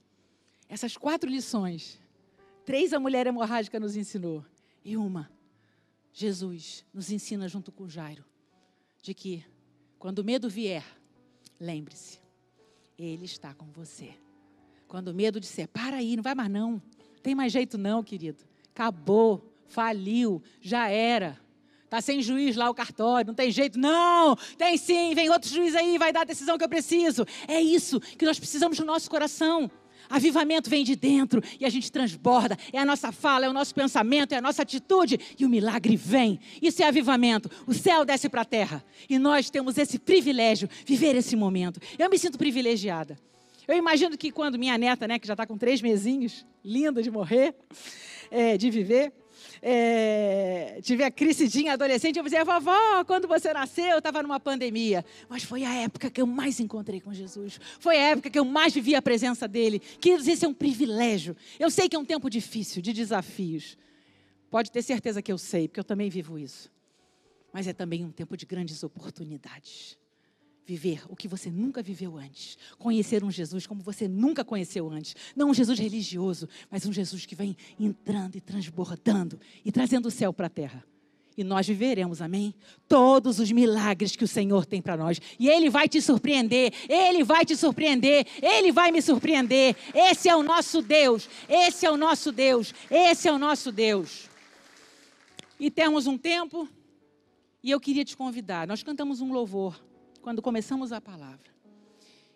Essas 0.68 0.96
quatro 0.96 1.30
lições. 1.30 2.00
Três 2.64 2.92
a 2.92 2.98
mulher 2.98 3.28
hemorrágica 3.28 3.78
nos 3.78 3.94
ensinou. 3.94 4.44
E 4.84 4.96
uma, 4.96 5.30
Jesus 6.12 6.84
nos 6.92 7.12
ensina 7.12 7.46
junto 7.46 7.70
com 7.70 7.88
Jairo. 7.88 8.24
De 9.00 9.14
que 9.14 9.44
quando 10.00 10.18
o 10.18 10.24
medo 10.24 10.50
vier, 10.50 10.84
lembre-se, 11.60 12.18
Ele 12.98 13.24
está 13.24 13.54
com 13.54 13.66
você. 13.66 14.25
Quando 14.88 15.08
o 15.08 15.14
medo 15.14 15.40
disser, 15.40 15.68
para 15.68 15.96
aí, 15.96 16.16
não 16.16 16.22
vai 16.22 16.34
mais 16.34 16.50
não. 16.50 16.80
Tem 17.22 17.34
mais 17.34 17.52
jeito 17.52 17.76
não, 17.76 18.02
querido. 18.02 18.44
Acabou, 18.74 19.52
faliu, 19.66 20.42
já 20.60 20.88
era. 20.88 21.38
Está 21.84 22.00
sem 22.00 22.20
juiz 22.20 22.56
lá 22.56 22.68
o 22.68 22.74
cartório, 22.74 23.28
não 23.28 23.34
tem 23.34 23.50
jeito. 23.50 23.78
Não, 23.78 24.36
tem 24.58 24.76
sim, 24.76 25.14
vem 25.14 25.30
outro 25.30 25.48
juiz 25.48 25.74
aí, 25.74 25.98
vai 25.98 26.12
dar 26.12 26.22
a 26.22 26.24
decisão 26.24 26.58
que 26.58 26.64
eu 26.64 26.68
preciso. 26.68 27.24
É 27.46 27.60
isso 27.60 28.00
que 28.00 28.24
nós 28.24 28.38
precisamos 28.38 28.78
no 28.78 28.84
nosso 28.84 29.08
coração. 29.08 29.70
Avivamento 30.08 30.70
vem 30.70 30.84
de 30.84 30.94
dentro 30.94 31.42
e 31.58 31.64
a 31.64 31.68
gente 31.68 31.90
transborda. 31.90 32.56
É 32.72 32.78
a 32.78 32.84
nossa 32.84 33.10
fala, 33.10 33.46
é 33.46 33.48
o 33.48 33.52
nosso 33.52 33.74
pensamento, 33.74 34.32
é 34.32 34.36
a 34.36 34.42
nossa 34.42 34.62
atitude 34.62 35.18
e 35.38 35.44
o 35.44 35.48
milagre 35.48 35.96
vem. 35.96 36.38
Isso 36.62 36.82
é 36.82 36.86
avivamento. 36.86 37.50
O 37.66 37.74
céu 37.74 38.04
desce 38.04 38.28
para 38.28 38.42
a 38.42 38.44
terra 38.44 38.84
e 39.08 39.18
nós 39.18 39.50
temos 39.50 39.78
esse 39.78 39.98
privilégio, 39.98 40.68
viver 40.84 41.16
esse 41.16 41.34
momento. 41.34 41.80
Eu 41.98 42.08
me 42.08 42.18
sinto 42.18 42.38
privilegiada. 42.38 43.18
Eu 43.66 43.76
imagino 43.76 44.16
que 44.16 44.30
quando 44.30 44.58
minha 44.58 44.78
neta, 44.78 45.08
né, 45.08 45.18
que 45.18 45.26
já 45.26 45.34
está 45.34 45.46
com 45.46 45.58
três 45.58 45.82
mesinhos, 45.82 46.46
linda 46.64 47.02
de 47.02 47.10
morrer, 47.10 47.54
é, 48.30 48.56
de 48.56 48.70
viver, 48.70 49.12
é, 49.60 50.78
tive 50.82 51.02
a 51.02 51.10
crescidinha 51.10 51.72
adolescente, 51.72 52.16
eu 52.16 52.22
dizia, 52.22 52.44
vovó, 52.44 53.04
quando 53.04 53.26
você 53.26 53.52
nasceu, 53.52 53.86
eu 53.86 53.98
estava 53.98 54.22
numa 54.22 54.38
pandemia. 54.38 55.04
Mas 55.28 55.42
foi 55.42 55.64
a 55.64 55.74
época 55.74 56.10
que 56.10 56.20
eu 56.20 56.26
mais 56.26 56.60
encontrei 56.60 57.00
com 57.00 57.12
Jesus. 57.12 57.58
Foi 57.80 57.96
a 57.96 58.10
época 58.10 58.30
que 58.30 58.38
eu 58.38 58.44
mais 58.44 58.72
vivi 58.72 58.94
a 58.94 59.02
presença 59.02 59.48
dele. 59.48 59.80
Queridos, 59.80 60.28
esse 60.28 60.44
é 60.44 60.48
um 60.48 60.54
privilégio. 60.54 61.36
Eu 61.58 61.70
sei 61.70 61.88
que 61.88 61.96
é 61.96 61.98
um 61.98 62.04
tempo 62.04 62.30
difícil, 62.30 62.80
de 62.80 62.92
desafios. 62.92 63.76
Pode 64.48 64.70
ter 64.70 64.82
certeza 64.82 65.20
que 65.20 65.32
eu 65.32 65.38
sei, 65.38 65.66
porque 65.66 65.80
eu 65.80 65.84
também 65.84 66.08
vivo 66.08 66.38
isso. 66.38 66.70
Mas 67.52 67.66
é 67.66 67.72
também 67.72 68.04
um 68.04 68.12
tempo 68.12 68.36
de 68.36 68.46
grandes 68.46 68.84
oportunidades 68.84 69.98
viver 70.66 71.02
o 71.08 71.14
que 71.14 71.28
você 71.28 71.50
nunca 71.50 71.80
viveu 71.80 72.18
antes. 72.18 72.58
Conhecer 72.78 73.22
um 73.22 73.30
Jesus 73.30 73.66
como 73.66 73.80
você 73.82 74.08
nunca 74.08 74.44
conheceu 74.44 74.90
antes. 74.90 75.14
Não 75.34 75.50
um 75.50 75.54
Jesus 75.54 75.78
religioso, 75.78 76.48
mas 76.68 76.84
um 76.84 76.92
Jesus 76.92 77.24
que 77.24 77.36
vem 77.36 77.56
entrando 77.78 78.36
e 78.36 78.40
transbordando 78.40 79.38
e 79.64 79.70
trazendo 79.70 80.06
o 80.06 80.10
céu 80.10 80.32
para 80.32 80.48
a 80.48 80.50
terra. 80.50 80.84
E 81.36 81.44
nós 81.44 81.66
viveremos, 81.66 82.22
amém? 82.22 82.54
Todos 82.88 83.38
os 83.38 83.52
milagres 83.52 84.16
que 84.16 84.24
o 84.24 84.28
Senhor 84.28 84.64
tem 84.64 84.80
para 84.80 84.96
nós. 84.96 85.20
E 85.38 85.48
Ele 85.48 85.68
vai 85.68 85.86
te 85.86 86.00
surpreender, 86.00 86.72
Ele 86.88 87.22
vai 87.22 87.44
te 87.44 87.54
surpreender, 87.54 88.26
Ele 88.42 88.72
vai 88.72 88.90
me 88.90 89.02
surpreender. 89.02 89.76
Esse 89.94 90.28
é 90.28 90.34
o 90.34 90.42
nosso 90.42 90.80
Deus, 90.80 91.28
esse 91.48 91.84
é 91.84 91.90
o 91.90 91.96
nosso 91.96 92.32
Deus, 92.32 92.74
esse 92.90 93.28
é 93.28 93.32
o 93.32 93.38
nosso 93.38 93.70
Deus. 93.70 94.30
E 95.60 95.70
temos 95.70 96.06
um 96.06 96.16
tempo, 96.16 96.66
e 97.62 97.70
eu 97.70 97.78
queria 97.78 98.04
te 98.04 98.16
convidar. 98.16 98.66
Nós 98.66 98.82
cantamos 98.82 99.20
um 99.20 99.30
louvor 99.30 99.78
quando 100.26 100.42
começamos 100.42 100.90
a 100.90 101.00
palavra. 101.00 101.54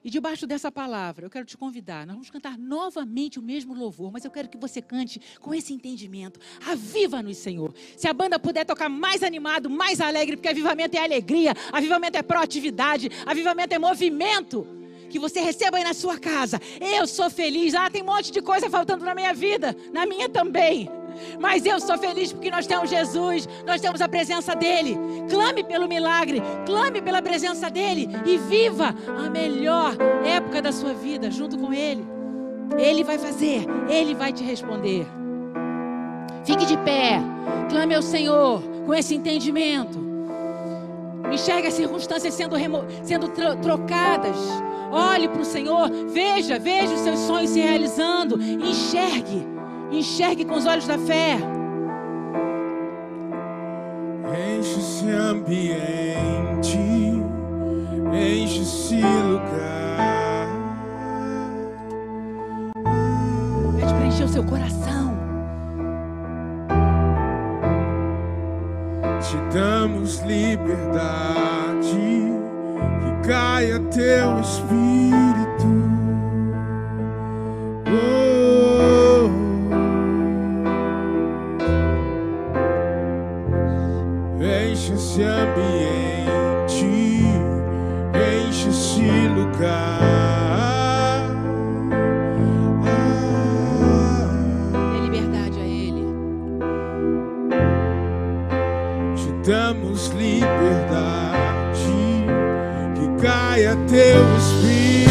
E 0.05 0.09
debaixo 0.09 0.47
dessa 0.47 0.71
palavra, 0.71 1.27
eu 1.27 1.31
quero 1.31 1.45
te 1.45 1.57
convidar. 1.57 2.07
Nós 2.07 2.15
vamos 2.15 2.31
cantar 2.31 2.57
novamente 2.57 3.37
o 3.37 3.43
mesmo 3.43 3.75
louvor, 3.75 4.13
mas 4.13 4.25
eu 4.25 4.31
quero 4.31 4.49
que 4.49 4.57
você 4.57 4.81
cante 4.81 5.21
com 5.41 5.53
esse 5.53 5.73
entendimento. 5.73 6.39
Aviva-nos, 6.65 7.39
Senhor. 7.39 7.75
Se 7.97 8.07
a 8.07 8.13
banda 8.13 8.39
puder 8.39 8.65
tocar 8.65 8.89
mais 8.89 9.25
animado, 9.25 9.69
mais 9.69 10.01
alegre, 10.01 10.37
porque 10.37 10.49
avivamento 10.49 10.97
é 10.97 11.03
alegria, 11.03 11.53
avivamento 11.73 12.17
é 12.17 12.23
proatividade, 12.23 13.11
avivamento 13.27 13.75
é 13.75 13.79
movimento. 13.81 14.65
Que 15.11 15.19
você 15.19 15.41
receba 15.41 15.79
aí 15.79 15.83
na 15.83 15.93
sua 15.93 16.17
casa. 16.17 16.61
Eu 16.81 17.09
sou 17.09 17.29
feliz. 17.29 17.75
Ah, 17.75 17.91
tem 17.91 18.03
um 18.03 18.07
monte 18.07 18.31
de 18.31 18.41
coisa 18.41 18.71
faltando 18.71 19.05
na 19.05 19.17
minha 19.17 19.35
vida, 19.35 19.77
na 19.93 20.07
minha 20.07 20.29
também. 20.29 20.89
Mas 21.39 21.65
eu 21.65 21.81
sou 21.81 21.99
feliz 21.99 22.33
porque 22.33 22.51
nós 22.51 22.67
temos 22.67 22.91
Jesus, 22.91 23.49
nós 23.67 23.81
temos 23.81 24.01
a 24.01 24.09
presença 24.09 24.55
dEle. 24.55 24.99
Clame 25.29 25.65
pelo 25.65 25.89
milagre, 25.89 26.43
clame 26.67 27.01
pela 27.01 27.23
presença 27.23 27.71
dEle 27.71 28.09
e 28.25 28.37
viva 28.37 28.95
a 29.19 29.31
melhor 29.31 29.97
época 30.25 30.63
da 30.63 30.73
sua 30.73 30.93
vida 30.93 31.31
junto 31.31 31.59
com 31.59 31.73
Ele. 31.73 32.07
Ele 32.79 33.03
vai 33.03 33.19
fazer, 33.19 33.67
Ele 33.89 34.15
vai 34.15 34.33
te 34.33 34.45
responder. 34.45 35.07
Fique 36.45 36.65
de 36.65 36.77
pé, 36.79 37.21
clame 37.69 37.95
ao 37.95 38.03
Senhor 38.03 38.63
com 38.87 38.95
esse 38.95 39.15
entendimento. 39.15 40.11
Enxergue 41.33 41.69
as 41.69 41.75
circunstâncias 41.75 42.35
sendo, 42.35 42.57
sendo 43.03 43.29
tro 43.29 43.57
trocadas. 43.57 44.37
Olhe 44.91 45.29
para 45.29 45.43
o 45.43 45.45
Senhor, 45.45 45.89
veja, 46.09 46.59
veja 46.59 46.95
os 46.95 47.01
seus 47.01 47.21
sonhos 47.21 47.51
se 47.51 47.61
realizando. 47.61 48.41
Enxergue. 48.43 49.47
Enxergue 49.91 50.45
com 50.45 50.55
os 50.55 50.67
olhos 50.67 50.87
da 50.87 50.97
fé. 50.99 51.37
Enche 54.59 54.79
esse 54.79 55.11
ambiente, 55.11 56.79
enche 58.13 58.63
esse 58.63 59.01
lugar. 59.01 60.47
Pede 63.77 63.93
para 63.93 64.07
encher 64.07 64.25
o 64.25 64.29
seu 64.29 64.45
coração. 64.45 65.19
Te 69.21 69.37
damos 69.53 70.21
liberdade, 70.21 71.89
que 73.01 73.29
caia 73.29 73.81
teu 73.91 74.41
espírito. 74.41 75.50
Damos 99.45 100.09
liberdade, 100.09 101.81
que 102.95 103.23
caia 103.23 103.77
teu 103.89 104.37
espírito. 104.37 105.11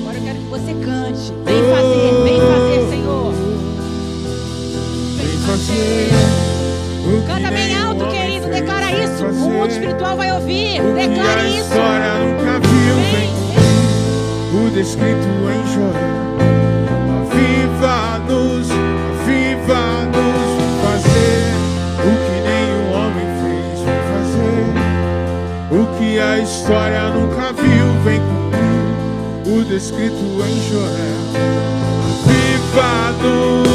Agora 0.00 0.16
eu 0.18 0.22
quero 0.22 0.38
que 0.38 0.44
você 0.46 0.74
cante. 0.74 1.32
Vem 1.44 1.62
fazer, 1.70 2.22
vem 2.24 2.40
fazer, 2.40 2.88
Senhor. 2.90 3.32
Vem 5.16 5.38
fazer. 5.46 6.10
o 7.06 7.26
Canta 7.26 7.50
bem 7.50 7.76
alto, 7.76 8.06
querido. 8.06 8.46
Declara 8.48 8.92
isso. 8.92 9.24
O 9.24 9.50
mundo 9.50 9.70
espiritual 9.70 10.16
vai 10.16 10.32
ouvir. 10.32 10.80
O 10.80 10.94
Declare 10.94 11.58
isso. 11.58 11.74
nunca 11.74 12.60
viu, 12.60 12.94
Vem, 12.94 13.12
vem 13.12 13.30
tudo 14.50 14.80
escrito 14.80 15.26
em 15.26 15.74
Joel. 15.74 16.31
História 26.72 27.10
nunca 27.10 27.52
viu, 27.52 27.86
vem 28.02 28.18
cumprir 28.18 29.54
o 29.54 29.62
descrito 29.62 30.16
em 30.16 30.70
Joel. 30.70 31.20
Aviva-nos. 32.24 33.71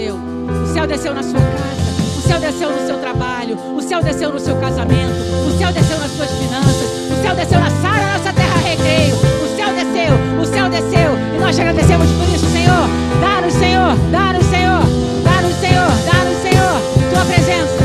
Desceu, 0.00 0.16
o 0.16 0.72
céu 0.72 0.86
desceu 0.86 1.14
na 1.14 1.22
sua 1.22 1.40
casa, 1.40 2.18
o 2.18 2.22
céu 2.22 2.40
desceu 2.40 2.70
no 2.70 2.86
seu 2.86 2.98
trabalho, 2.98 3.58
o 3.76 3.82
céu 3.82 4.02
desceu 4.02 4.32
no 4.32 4.38
seu 4.38 4.56
casamento, 4.56 5.12
o 5.46 5.58
céu 5.58 5.72
desceu 5.72 5.98
nas 5.98 6.10
suas 6.12 6.30
finanças, 6.30 6.88
o 7.10 7.22
céu 7.22 7.34
desceu 7.34 7.60
na 7.60 7.70
Sara, 7.70 8.18
nossa 8.18 8.32
terra 8.32 8.60
recreio. 8.60 9.16
O 9.16 9.56
céu 9.56 9.74
desceu, 9.74 10.14
o 10.40 10.44
céu 10.46 10.70
desceu, 10.70 11.10
e 11.34 11.38
nós 11.38 11.54
te 11.54 11.60
agradecemos 11.60 12.10
por 12.12 12.28
isso, 12.34 12.46
Senhor. 12.46 12.88
Dá-nos, 13.20 13.52
Senhor, 13.52 13.96
dá-nos, 14.10 14.46
Senhor, 14.46 14.82
dá-nos, 15.22 15.54
Senhor, 15.60 15.90
dá-nos, 16.06 16.42
Senhor, 16.42 17.12
tua 17.12 17.24
presença, 17.26 17.79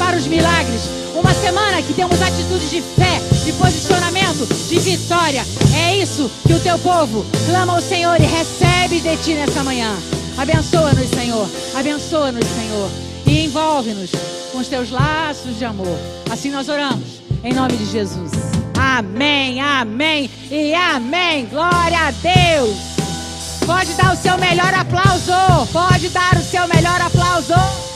antecipar 0.00 0.16
os 0.16 0.26
milagres. 0.26 0.82
Uma 1.14 1.34
semana 1.34 1.82
que 1.82 1.92
temos 1.92 2.20
atitudes 2.22 2.70
de 2.70 2.80
fé, 2.80 3.20
de 3.44 3.52
posicionamento, 3.52 4.46
de 4.68 4.78
vitória. 4.78 5.44
É 5.76 5.96
isso 5.96 6.30
que 6.46 6.54
o 6.54 6.60
teu 6.60 6.78
povo 6.78 7.24
clama 7.46 7.74
ao 7.74 7.82
Senhor 7.82 8.18
e 8.20 8.24
recebe 8.24 9.00
de 9.00 9.16
ti 9.18 9.34
nessa 9.34 9.62
manhã. 9.62 9.94
Abençoa-nos, 10.38 11.08
Senhor. 11.10 11.48
Abençoa-nos, 11.74 12.44
Senhor. 12.46 12.90
E 13.26 13.44
envolve-nos 13.44 14.10
com 14.50 14.58
os 14.58 14.68
teus 14.68 14.90
laços 14.90 15.58
de 15.58 15.64
amor. 15.64 15.98
Assim 16.30 16.50
nós 16.50 16.68
oramos, 16.68 17.20
em 17.44 17.52
nome 17.52 17.76
de 17.76 17.86
Jesus. 17.86 18.30
Amém, 18.78 19.60
amém 19.60 20.30
e 20.50 20.72
amém. 20.74 21.46
Glória 21.46 21.98
a 21.98 22.10
Deus. 22.10 22.76
Pode 23.66 23.92
dar 23.94 24.14
o 24.14 24.16
seu 24.16 24.38
melhor 24.38 24.72
aplauso. 24.72 25.66
Pode 25.72 26.08
dar 26.08 26.36
o 26.36 26.42
seu 26.42 26.66
melhor 26.66 27.00
aplauso. 27.00 27.89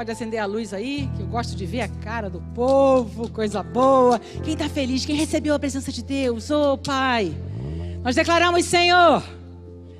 Pode 0.00 0.12
acender 0.12 0.40
a 0.40 0.46
luz 0.46 0.72
aí, 0.72 1.10
que 1.14 1.20
eu 1.20 1.26
gosto 1.26 1.54
de 1.54 1.66
ver 1.66 1.82
a 1.82 1.88
cara 1.88 2.30
do 2.30 2.40
povo, 2.54 3.30
coisa 3.30 3.62
boa. 3.62 4.18
Quem 4.42 4.54
está 4.54 4.66
feliz, 4.66 5.04
quem 5.04 5.14
recebeu 5.14 5.54
a 5.54 5.58
presença 5.58 5.92
de 5.92 6.02
Deus, 6.02 6.50
ô 6.50 6.78
Pai. 6.78 7.36
Nós 8.02 8.16
declaramos, 8.16 8.64
Senhor, 8.64 9.22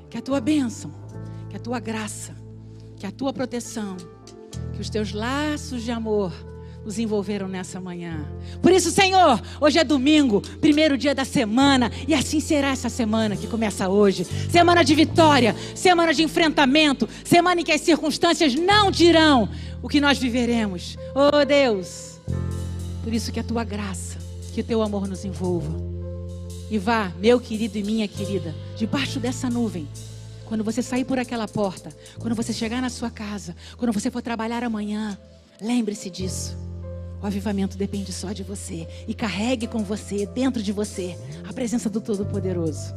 que 0.09 0.17
a 0.17 0.21
tua 0.23 0.41
bênção, 0.41 0.91
que 1.51 1.55
a 1.55 1.59
tua 1.59 1.79
graça, 1.79 2.35
que 2.95 3.05
a 3.05 3.11
tua 3.11 3.31
proteção, 3.31 3.95
que 4.73 4.81
os 4.81 4.89
teus 4.89 5.13
laços 5.13 5.83
de 5.83 5.91
amor 5.91 6.33
nos 6.85 6.97
envolveram 6.97 7.47
nessa 7.47 7.79
manhã. 7.79 8.25
Por 8.61 8.71
isso, 8.71 8.91
Senhor, 8.91 9.41
hoje 9.59 9.77
é 9.79 9.83
domingo, 9.83 10.41
primeiro 10.59 10.97
dia 10.97 11.13
da 11.13 11.23
semana, 11.23 11.91
e 12.07 12.13
assim 12.13 12.39
será 12.39 12.69
essa 12.69 12.89
semana 12.89 13.35
que 13.35 13.47
começa 13.47 13.87
hoje. 13.87 14.25
Semana 14.49 14.83
de 14.83 14.95
vitória, 14.95 15.55
semana 15.75 16.13
de 16.13 16.23
enfrentamento, 16.23 17.07
semana 17.23 17.61
em 17.61 17.63
que 17.63 17.71
as 17.71 17.81
circunstâncias 17.81 18.55
não 18.55 18.89
dirão 18.89 19.49
o 19.81 19.87
que 19.87 20.01
nós 20.01 20.17
viveremos. 20.17 20.97
Oh 21.13 21.45
Deus, 21.45 22.19
por 23.03 23.13
isso 23.13 23.31
que 23.31 23.39
a 23.39 23.43
tua 23.43 23.63
graça, 23.63 24.17
que 24.53 24.61
o 24.61 24.63
teu 24.63 24.81
amor 24.81 25.07
nos 25.07 25.23
envolva. 25.23 25.91
E 26.69 26.77
vá, 26.77 27.11
meu 27.19 27.39
querido 27.39 27.77
e 27.77 27.83
minha 27.83 28.07
querida, 28.07 28.55
debaixo 28.77 29.19
dessa 29.19 29.49
nuvem. 29.49 29.87
Quando 30.45 30.63
você 30.63 30.81
sair 30.81 31.05
por 31.05 31.19
aquela 31.19 31.47
porta, 31.47 31.95
quando 32.17 32.35
você 32.35 32.51
chegar 32.51 32.81
na 32.81 32.89
sua 32.89 33.09
casa, 33.09 33.55
quando 33.77 33.93
você 33.93 34.09
for 34.11 34.21
trabalhar 34.21 34.63
amanhã, 34.63 35.17
lembre-se 35.61 36.09
disso. 36.09 36.70
O 37.21 37.27
avivamento 37.27 37.77
depende 37.77 38.11
só 38.11 38.31
de 38.31 38.43
você. 38.43 38.87
E 39.07 39.13
carregue 39.13 39.67
com 39.67 39.83
você, 39.83 40.25
dentro 40.25 40.61
de 40.61 40.71
você, 40.71 41.15
a 41.47 41.53
presença 41.53 41.89
do 41.89 42.01
Todo-Poderoso. 42.01 42.93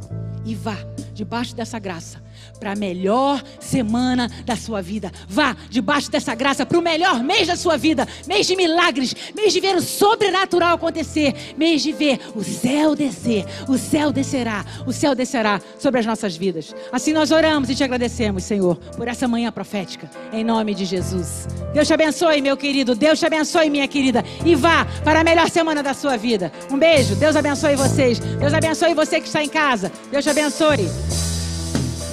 E 0.47 0.55
vá, 0.55 0.77
debaixo 1.15 1.55
dessa 1.57 1.79
graça, 1.79 2.23
para 2.59 2.73
a 2.73 2.77
melhor 2.77 3.43
semana 3.59 4.31
da 4.45 4.57
sua 4.57 4.83
vida. 4.83 5.11
Vá, 5.27 5.57
debaixo 5.71 6.11
dessa 6.11 6.35
graça, 6.35 6.67
para 6.67 6.79
o 6.79 6.83
melhor 6.83 7.23
mês 7.23 7.47
da 7.47 7.57
sua 7.57 7.79
vida. 7.79 8.07
Mês 8.27 8.47
de 8.47 8.55
milagres, 8.55 9.15
mês 9.35 9.53
de 9.53 9.61
ver 9.61 9.75
o 9.77 9.81
sobrenatural 9.81 10.75
acontecer. 10.75 11.55
Mês 11.57 11.83
de 11.83 11.93
ver 11.93 12.21
o 12.35 12.45
céu 12.45 12.95
descer. 12.95 13.47
O 13.69 13.79
céu 13.79 14.13
descerá. 14.13 14.65
O 14.87 14.93
céu 14.93 15.15
descerá 15.15 15.61
sobre 15.79 16.01
as 16.01 16.07
nossas 16.07 16.37
vidas. 16.37 16.75
Assim 16.93 17.13
nós 17.13 17.31
oramos 17.31 17.71
e 17.71 17.75
te 17.75 17.83
agradecemos, 17.83 18.45
Senhor, 18.45 18.77
por 18.97 19.09
essa 19.09 19.27
manhã 19.27 19.51
profética. 19.51 20.11
Em 20.33 20.45
nome 20.45 20.75
de 20.75 20.85
Jesus. 20.85 21.47
Deus 21.73 21.87
te 21.87 21.95
abençoe, 21.95 22.43
meu 22.43 22.57
querido. 22.57 22.95
Deus 22.95 23.19
te 23.19 23.25
abençoe, 23.25 23.71
minha 23.71 23.89
querida. 23.89 24.14
E 24.45 24.55
vá 24.55 24.87
para 25.03 25.21
a 25.21 25.25
melhor 25.25 25.49
semana 25.49 25.83
da 25.83 25.95
sua 25.95 26.17
vida. 26.17 26.53
Um 26.71 26.79
beijo. 26.79 27.17
Deus 27.17 27.35
abençoe 27.35 27.75
vocês. 27.75 28.19
Deus 28.19 28.53
abençoe 28.53 28.95
você 28.95 29.21
que 29.21 29.27
está 29.27 29.43
em 29.43 29.49
casa. 29.49 29.91
Deus 30.11 30.23
te 30.23 30.31
abençoe. 30.31 30.91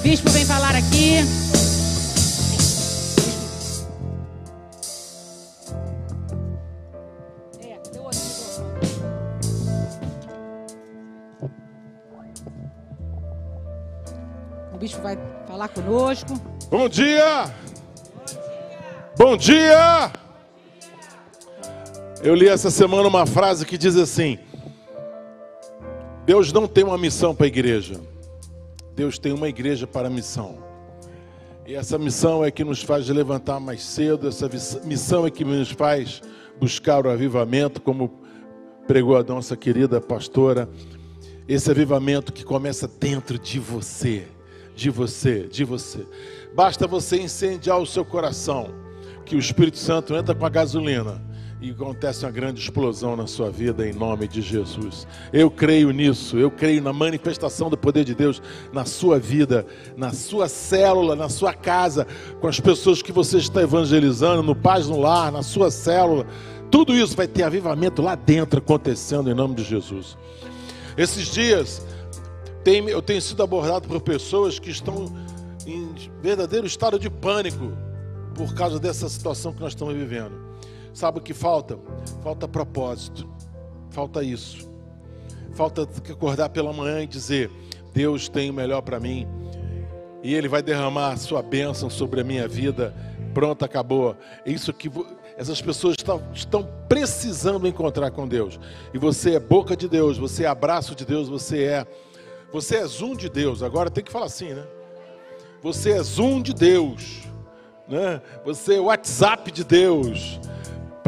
Bispo 0.01 0.29
vem 0.31 0.45
falar 0.45 0.75
aqui. 0.75 1.19
O 14.73 14.77
bispo 14.77 15.01
vai 15.01 15.17
falar 15.47 15.67
conosco. 15.67 16.33
Bom 16.71 16.89
dia! 16.89 17.45
Bom 19.17 19.37
dia! 19.37 20.11
Eu 22.24 22.36
li 22.36 22.47
essa 22.47 22.69
semana 22.69 23.07
uma 23.07 23.26
frase 23.26 23.65
que 23.65 23.76
diz 23.76 23.95
assim: 23.95 24.38
Deus 26.24 26.53
não 26.53 26.67
tem 26.67 26.84
uma 26.84 26.97
missão 26.97 27.34
para 27.34 27.47
a 27.47 27.47
igreja, 27.47 27.99
Deus 28.95 29.17
tem 29.17 29.32
uma 29.34 29.49
igreja 29.49 29.88
para 29.88 30.07
a 30.07 30.11
missão. 30.11 30.59
E 31.65 31.74
essa 31.74 31.97
missão 31.97 32.45
é 32.45 32.51
que 32.51 32.63
nos 32.63 32.84
faz 32.84 33.09
levantar 33.09 33.59
mais 33.59 33.82
cedo, 33.82 34.28
essa 34.28 34.47
missão 34.84 35.26
é 35.26 35.32
que 35.32 35.43
nos 35.43 35.72
faz 35.72 36.22
buscar 36.59 37.07
o 37.07 37.09
avivamento, 37.09 37.82
como 37.82 38.19
pregou 38.86 39.17
a 39.17 39.24
nossa 39.24 39.57
querida 39.57 39.99
pastora. 39.99 40.69
Esse 41.47 41.72
avivamento 41.72 42.32
que 42.32 42.45
começa 42.45 42.88
dentro 42.88 43.39
de 43.39 43.59
você, 43.59 44.28
de 44.76 44.91
você, 44.91 45.47
de 45.47 45.63
você. 45.63 46.05
Basta 46.53 46.86
você 46.86 47.19
incendiar 47.19 47.80
o 47.80 47.86
seu 47.86 48.05
coração, 48.05 48.69
que 49.26 49.36
o 49.36 49.39
Espírito 49.39 49.80
Santo 49.80 50.15
entra 50.15 50.36
com 50.36 50.45
a 50.45 50.49
gasolina 50.49 51.30
e 51.62 51.70
acontece 51.70 52.26
uma 52.26 52.32
grande 52.32 52.59
explosão 52.59 53.16
na 53.16 53.28
sua 53.28 53.51
vida 53.51 53.88
em 53.88 53.93
nome 53.93 54.28
de 54.28 54.41
Jesus. 54.41 55.05
Eu 55.32 55.51
creio 55.51 55.91
nisso, 55.91 56.36
eu 56.39 56.49
creio 56.49 56.82
na 56.82 56.91
manifestação 56.91 57.70
do 57.70 57.78
poder 57.78 58.03
de 58.03 58.16
Deus 58.16 58.41
na 58.74 58.84
sua 58.84 59.20
vida, 59.20 59.64
na 59.95 60.12
sua 60.12 60.49
célula, 60.49 61.16
na 61.16 61.30
sua 61.30 61.53
casa, 61.53 62.07
com 62.39 62.47
as 62.47 62.59
pessoas 62.59 63.03
que 63.03 63.12
você 63.12 63.38
está 63.38 63.62
evangelizando, 63.62 64.41
no 64.41 64.55
Paz 64.55 64.88
no 64.88 64.99
Lar, 64.99 65.32
na 65.32 65.43
sua 65.43 65.70
célula. 65.70 66.26
Tudo 66.72 66.95
isso 66.95 67.16
vai 67.16 67.28
ter 67.28 67.43
avivamento 67.43 68.01
lá 68.01 68.16
dentro 68.16 68.57
acontecendo 68.57 69.30
em 69.30 69.36
nome 69.36 69.53
de 69.53 69.64
Jesus. 69.64 70.18
Esses 70.97 71.28
dias 71.28 71.86
eu 72.89 73.01
tenho 73.03 73.22
sido 73.22 73.43
abordado 73.43 73.88
por 73.88 74.01
pessoas 74.01 74.57
que 74.57 74.72
estão 74.72 75.14
em 75.68 75.93
verdadeiro 76.24 76.66
estado 76.66 76.97
de 76.97 77.09
pânico 77.09 77.72
por 78.34 78.51
causa 78.55 78.80
dessa 78.80 79.07
situação 79.07 79.53
que 79.53 79.62
nós 79.62 79.74
estamos 79.74 79.93
vivendo. 79.93 80.50
Sabe 80.93 81.19
o 81.19 81.21
que 81.21 81.33
falta? 81.33 81.79
Falta 82.21 82.47
propósito. 82.47 83.27
Falta 83.89 84.23
isso. 84.23 84.69
Falta 85.53 85.87
acordar 86.09 86.49
pela 86.49 86.73
manhã 86.73 87.01
e 87.01 87.07
dizer: 87.07 87.49
Deus 87.93 88.27
tem 88.27 88.49
o 88.49 88.53
melhor 88.53 88.81
para 88.81 88.99
mim. 88.99 89.27
E 90.23 90.33
Ele 90.33 90.47
vai 90.47 90.61
derramar 90.61 91.13
a 91.13 91.17
sua 91.17 91.41
bênção 91.41 91.89
sobre 91.89 92.21
a 92.21 92.23
minha 92.23 92.47
vida. 92.47 92.93
Pronto, 93.33 93.63
acabou. 93.63 94.15
É 94.45 94.51
isso 94.51 94.73
que 94.73 94.91
essas 95.37 95.61
pessoas 95.61 95.95
estão, 96.33 96.69
precisando 96.87 97.67
encontrar 97.67 98.11
com 98.11 98.27
Deus. 98.27 98.59
E 98.93 98.97
você 98.97 99.35
é 99.35 99.39
boca 99.39 99.75
de 99.75 99.87
Deus, 99.87 100.17
você 100.17 100.43
é 100.43 100.47
abraço 100.47 100.93
de 100.93 101.05
Deus, 101.05 101.29
você 101.29 101.63
é. 101.63 101.87
Você 102.51 102.75
é 102.75 102.85
zoom 102.85 103.15
de 103.15 103.29
Deus. 103.29 103.63
Agora 103.63 103.89
tem 103.89 104.03
que 104.03 104.11
falar 104.11 104.25
assim, 104.25 104.53
né? 104.53 104.65
Você 105.63 105.91
é 105.91 106.03
zoom 106.03 106.41
de 106.41 106.53
Deus. 106.53 107.21
Né? 107.87 108.21
Você 108.45 108.75
é 108.75 108.79
WhatsApp 108.79 109.51
de 109.51 109.63
Deus 109.63 110.39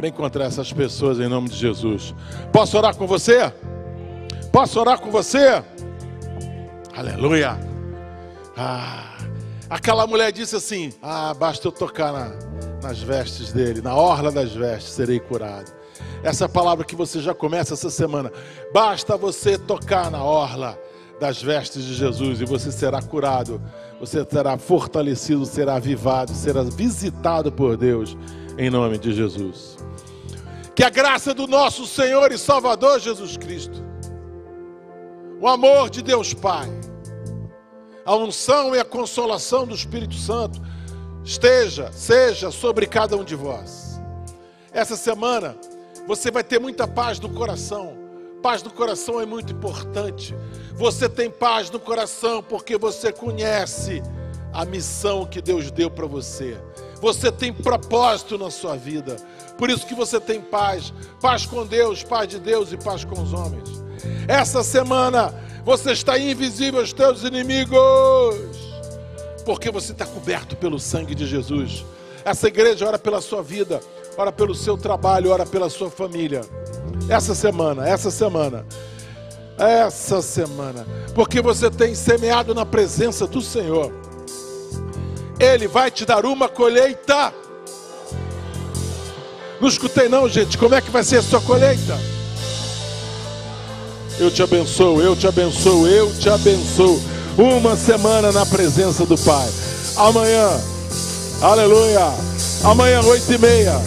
para 0.04 0.10
encontrar 0.10 0.46
essas 0.48 0.74
pessoas 0.74 1.18
em 1.18 1.30
nome 1.30 1.48
de 1.48 1.56
Jesus. 1.56 2.14
Posso 2.52 2.78
orar 2.78 2.94
com 2.94 3.08
você? 3.08 3.54
Posso 4.52 4.78
orar 4.78 5.00
com 5.00 5.10
você? 5.10 5.64
Aleluia. 6.94 7.58
Ah, 8.58 9.16
aquela 9.70 10.06
mulher 10.06 10.34
disse 10.34 10.58
assim: 10.58 10.92
Ah, 11.02 11.34
basta 11.34 11.66
eu 11.70 11.72
tocar 11.72 12.12
na, 12.12 12.34
nas 12.86 13.02
vestes 13.02 13.54
dele, 13.54 13.82
na 13.82 13.96
orla 13.96 14.30
das 14.30 14.52
vestes, 14.54 14.92
serei 14.92 15.22
curado. 15.22 15.72
Essa 16.22 16.50
palavra 16.50 16.84
que 16.84 16.98
você 16.98 17.22
já 17.22 17.34
começa 17.34 17.74
essa 17.74 17.90
semana. 17.90 18.30
Basta 18.74 19.16
você 19.16 19.58
tocar 19.58 20.12
na 20.12 20.22
orla 20.22 20.78
das 21.18 21.42
vestes 21.42 21.82
de 21.82 21.94
Jesus 21.94 22.42
e 22.42 22.46
você 22.46 22.74
será 22.74 23.02
curado, 23.02 23.62
você 24.02 24.28
será 24.30 24.58
fortalecido, 24.58 25.46
será 25.46 25.76
avivado, 25.76 26.34
será 26.34 26.62
visitado 26.62 27.54
por 27.54 27.78
Deus 27.78 28.18
em 28.58 28.70
nome 28.70 28.98
de 28.98 29.14
Jesus. 29.14 29.78
Que 30.76 30.84
a 30.84 30.90
graça 30.90 31.34
do 31.34 31.46
nosso 31.46 31.86
Senhor 31.86 32.32
e 32.32 32.38
Salvador 32.38 33.00
Jesus 33.00 33.38
Cristo, 33.38 33.84
o 35.40 35.48
amor 35.48 35.90
de 35.90 36.02
Deus 36.02 36.34
Pai, 36.34 36.68
a 38.04 38.16
unção 38.16 38.76
e 38.76 38.80
a 38.80 38.86
consolação 38.86 39.68
do 39.68 39.76
Espírito 39.76 40.16
Santo 40.16 40.60
esteja, 41.24 41.92
seja 41.92 42.50
sobre 42.50 42.88
cada 42.88 43.16
um 43.16 43.24
de 43.24 43.36
vós. 43.36 44.02
Essa 44.72 44.96
semana 44.96 45.56
você 46.08 46.32
vai 46.32 46.44
ter 46.44 46.60
muita 46.60 46.88
paz 46.88 47.20
no 47.20 47.30
coração. 47.30 47.96
Paz 48.42 48.62
no 48.64 48.72
coração 48.72 49.22
é 49.22 49.26
muito 49.26 49.54
importante. 49.54 50.36
Você 50.74 51.08
tem 51.08 51.30
paz 51.30 51.70
no 51.70 51.80
coração 51.80 52.44
porque 52.44 52.78
você 52.78 53.12
conhece 53.14 54.02
a 54.52 54.66
missão 54.66 55.26
que 55.26 55.42
Deus 55.42 55.72
deu 55.72 55.90
para 55.90 56.06
você. 56.08 56.58
Você 57.04 57.30
tem 57.30 57.52
propósito 57.52 58.38
na 58.38 58.50
sua 58.50 58.78
vida. 58.78 59.18
Por 59.58 59.70
isso 59.70 59.86
que 59.86 59.94
você 59.94 60.22
tem 60.22 60.40
paz. 60.40 60.94
Paz 61.20 61.46
com 61.46 61.66
Deus, 61.66 62.02
paz 62.02 62.30
de 62.30 62.40
Deus 62.40 62.72
e 62.72 62.78
paz 62.78 63.04
com 63.04 63.22
os 63.22 63.34
homens. 63.34 63.84
Essa 64.26 64.64
semana 64.64 65.36
você 65.66 65.92
está 65.92 66.18
invisível 66.18 66.80
aos 66.80 66.94
teus 66.94 67.24
inimigos. 67.24 67.78
Porque 69.46 69.70
você 69.70 69.92
está 69.92 70.06
coberto 70.06 70.56
pelo 70.56 70.80
sangue 70.80 71.14
de 71.14 71.28
Jesus. 71.28 71.84
Essa 72.24 72.48
igreja 72.48 72.88
ora 72.88 72.98
pela 72.98 73.20
sua 73.20 73.44
vida, 73.44 73.82
ora 74.16 74.32
pelo 74.32 74.56
seu 74.56 74.78
trabalho, 74.78 75.32
ora 75.32 75.46
pela 75.46 75.70
sua 75.70 75.90
família. 75.90 76.40
Essa 77.10 77.36
semana, 77.36 77.86
essa 77.86 78.10
semana, 78.10 78.66
essa 79.58 80.22
semana, 80.22 80.88
porque 81.14 81.42
você 81.42 81.70
tem 81.70 81.96
semeado 81.96 82.56
na 82.56 82.66
presença 82.66 83.28
do 83.28 83.42
Senhor. 83.42 83.92
Ele 85.40 85.68
vai 85.68 85.92
te 85.92 86.06
dar 86.06 86.26
uma 86.26 86.48
colheita. 86.48 87.34
Não 89.60 89.68
escutei 89.68 90.10
não, 90.10 90.28
gente. 90.28 90.58
Como 90.58 90.76
é 90.76 90.82
que 90.82 90.92
vai 90.92 91.04
ser 91.04 91.18
a 91.18 91.24
sua 91.24 91.42
colheita? 91.42 92.00
Eu 94.20 94.30
te 94.30 94.44
abençoo, 94.44 95.02
eu 95.02 95.16
te 95.16 95.28
abençoo, 95.28 95.88
eu 95.88 96.14
te 96.14 96.30
abençoo. 96.30 97.02
Uma 97.38 97.76
semana 97.76 98.32
na 98.32 98.46
presença 98.46 99.06
do 99.06 99.18
Pai. 99.18 99.50
Amanhã, 99.96 100.50
aleluia. 101.42 102.14
Amanhã, 102.64 103.02
oito 103.02 103.34
e 103.34 103.38
meia, 103.38 103.82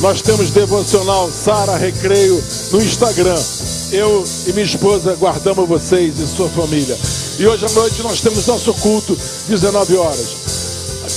nós 0.00 0.22
temos 0.22 0.50
devocional 0.50 1.28
Sara 1.30 1.76
Recreio 1.76 2.42
no 2.70 2.80
Instagram. 2.80 3.38
Eu 3.92 4.24
e 4.46 4.52
minha 4.52 4.64
esposa 4.64 5.14
guardamos 5.14 5.68
vocês 5.68 6.18
e 6.18 6.26
sua 6.26 6.48
família. 6.48 6.96
E 7.38 7.46
hoje 7.46 7.66
à 7.66 7.68
noite 7.70 8.02
nós 8.02 8.20
temos 8.20 8.46
nosso 8.46 8.72
culto, 8.74 9.16
19 9.48 9.96
horas. 9.96 10.36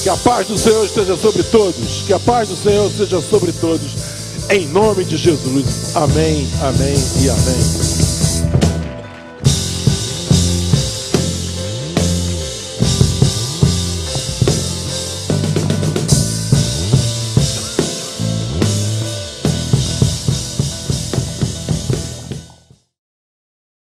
Que 0.04 0.10
a 0.10 0.18
paz 0.18 0.48
do 0.48 0.58
Senhor 0.58 0.86
esteja 0.86 1.16
sobre 1.18 1.44
todos. 1.44 2.04
Que 2.06 2.14
a 2.14 2.20
paz 2.20 2.50
do 2.50 2.58
Senhor 2.58 2.90
esteja 2.90 3.22
sobre 3.22 3.52
todos. 3.54 3.92
Em 4.50 4.68
nome 4.68 5.06
de 5.06 5.16
Jesus. 5.16 5.96
Amém, 5.96 6.48
amém 6.62 6.96
e 7.22 7.30
amém. 7.30 7.99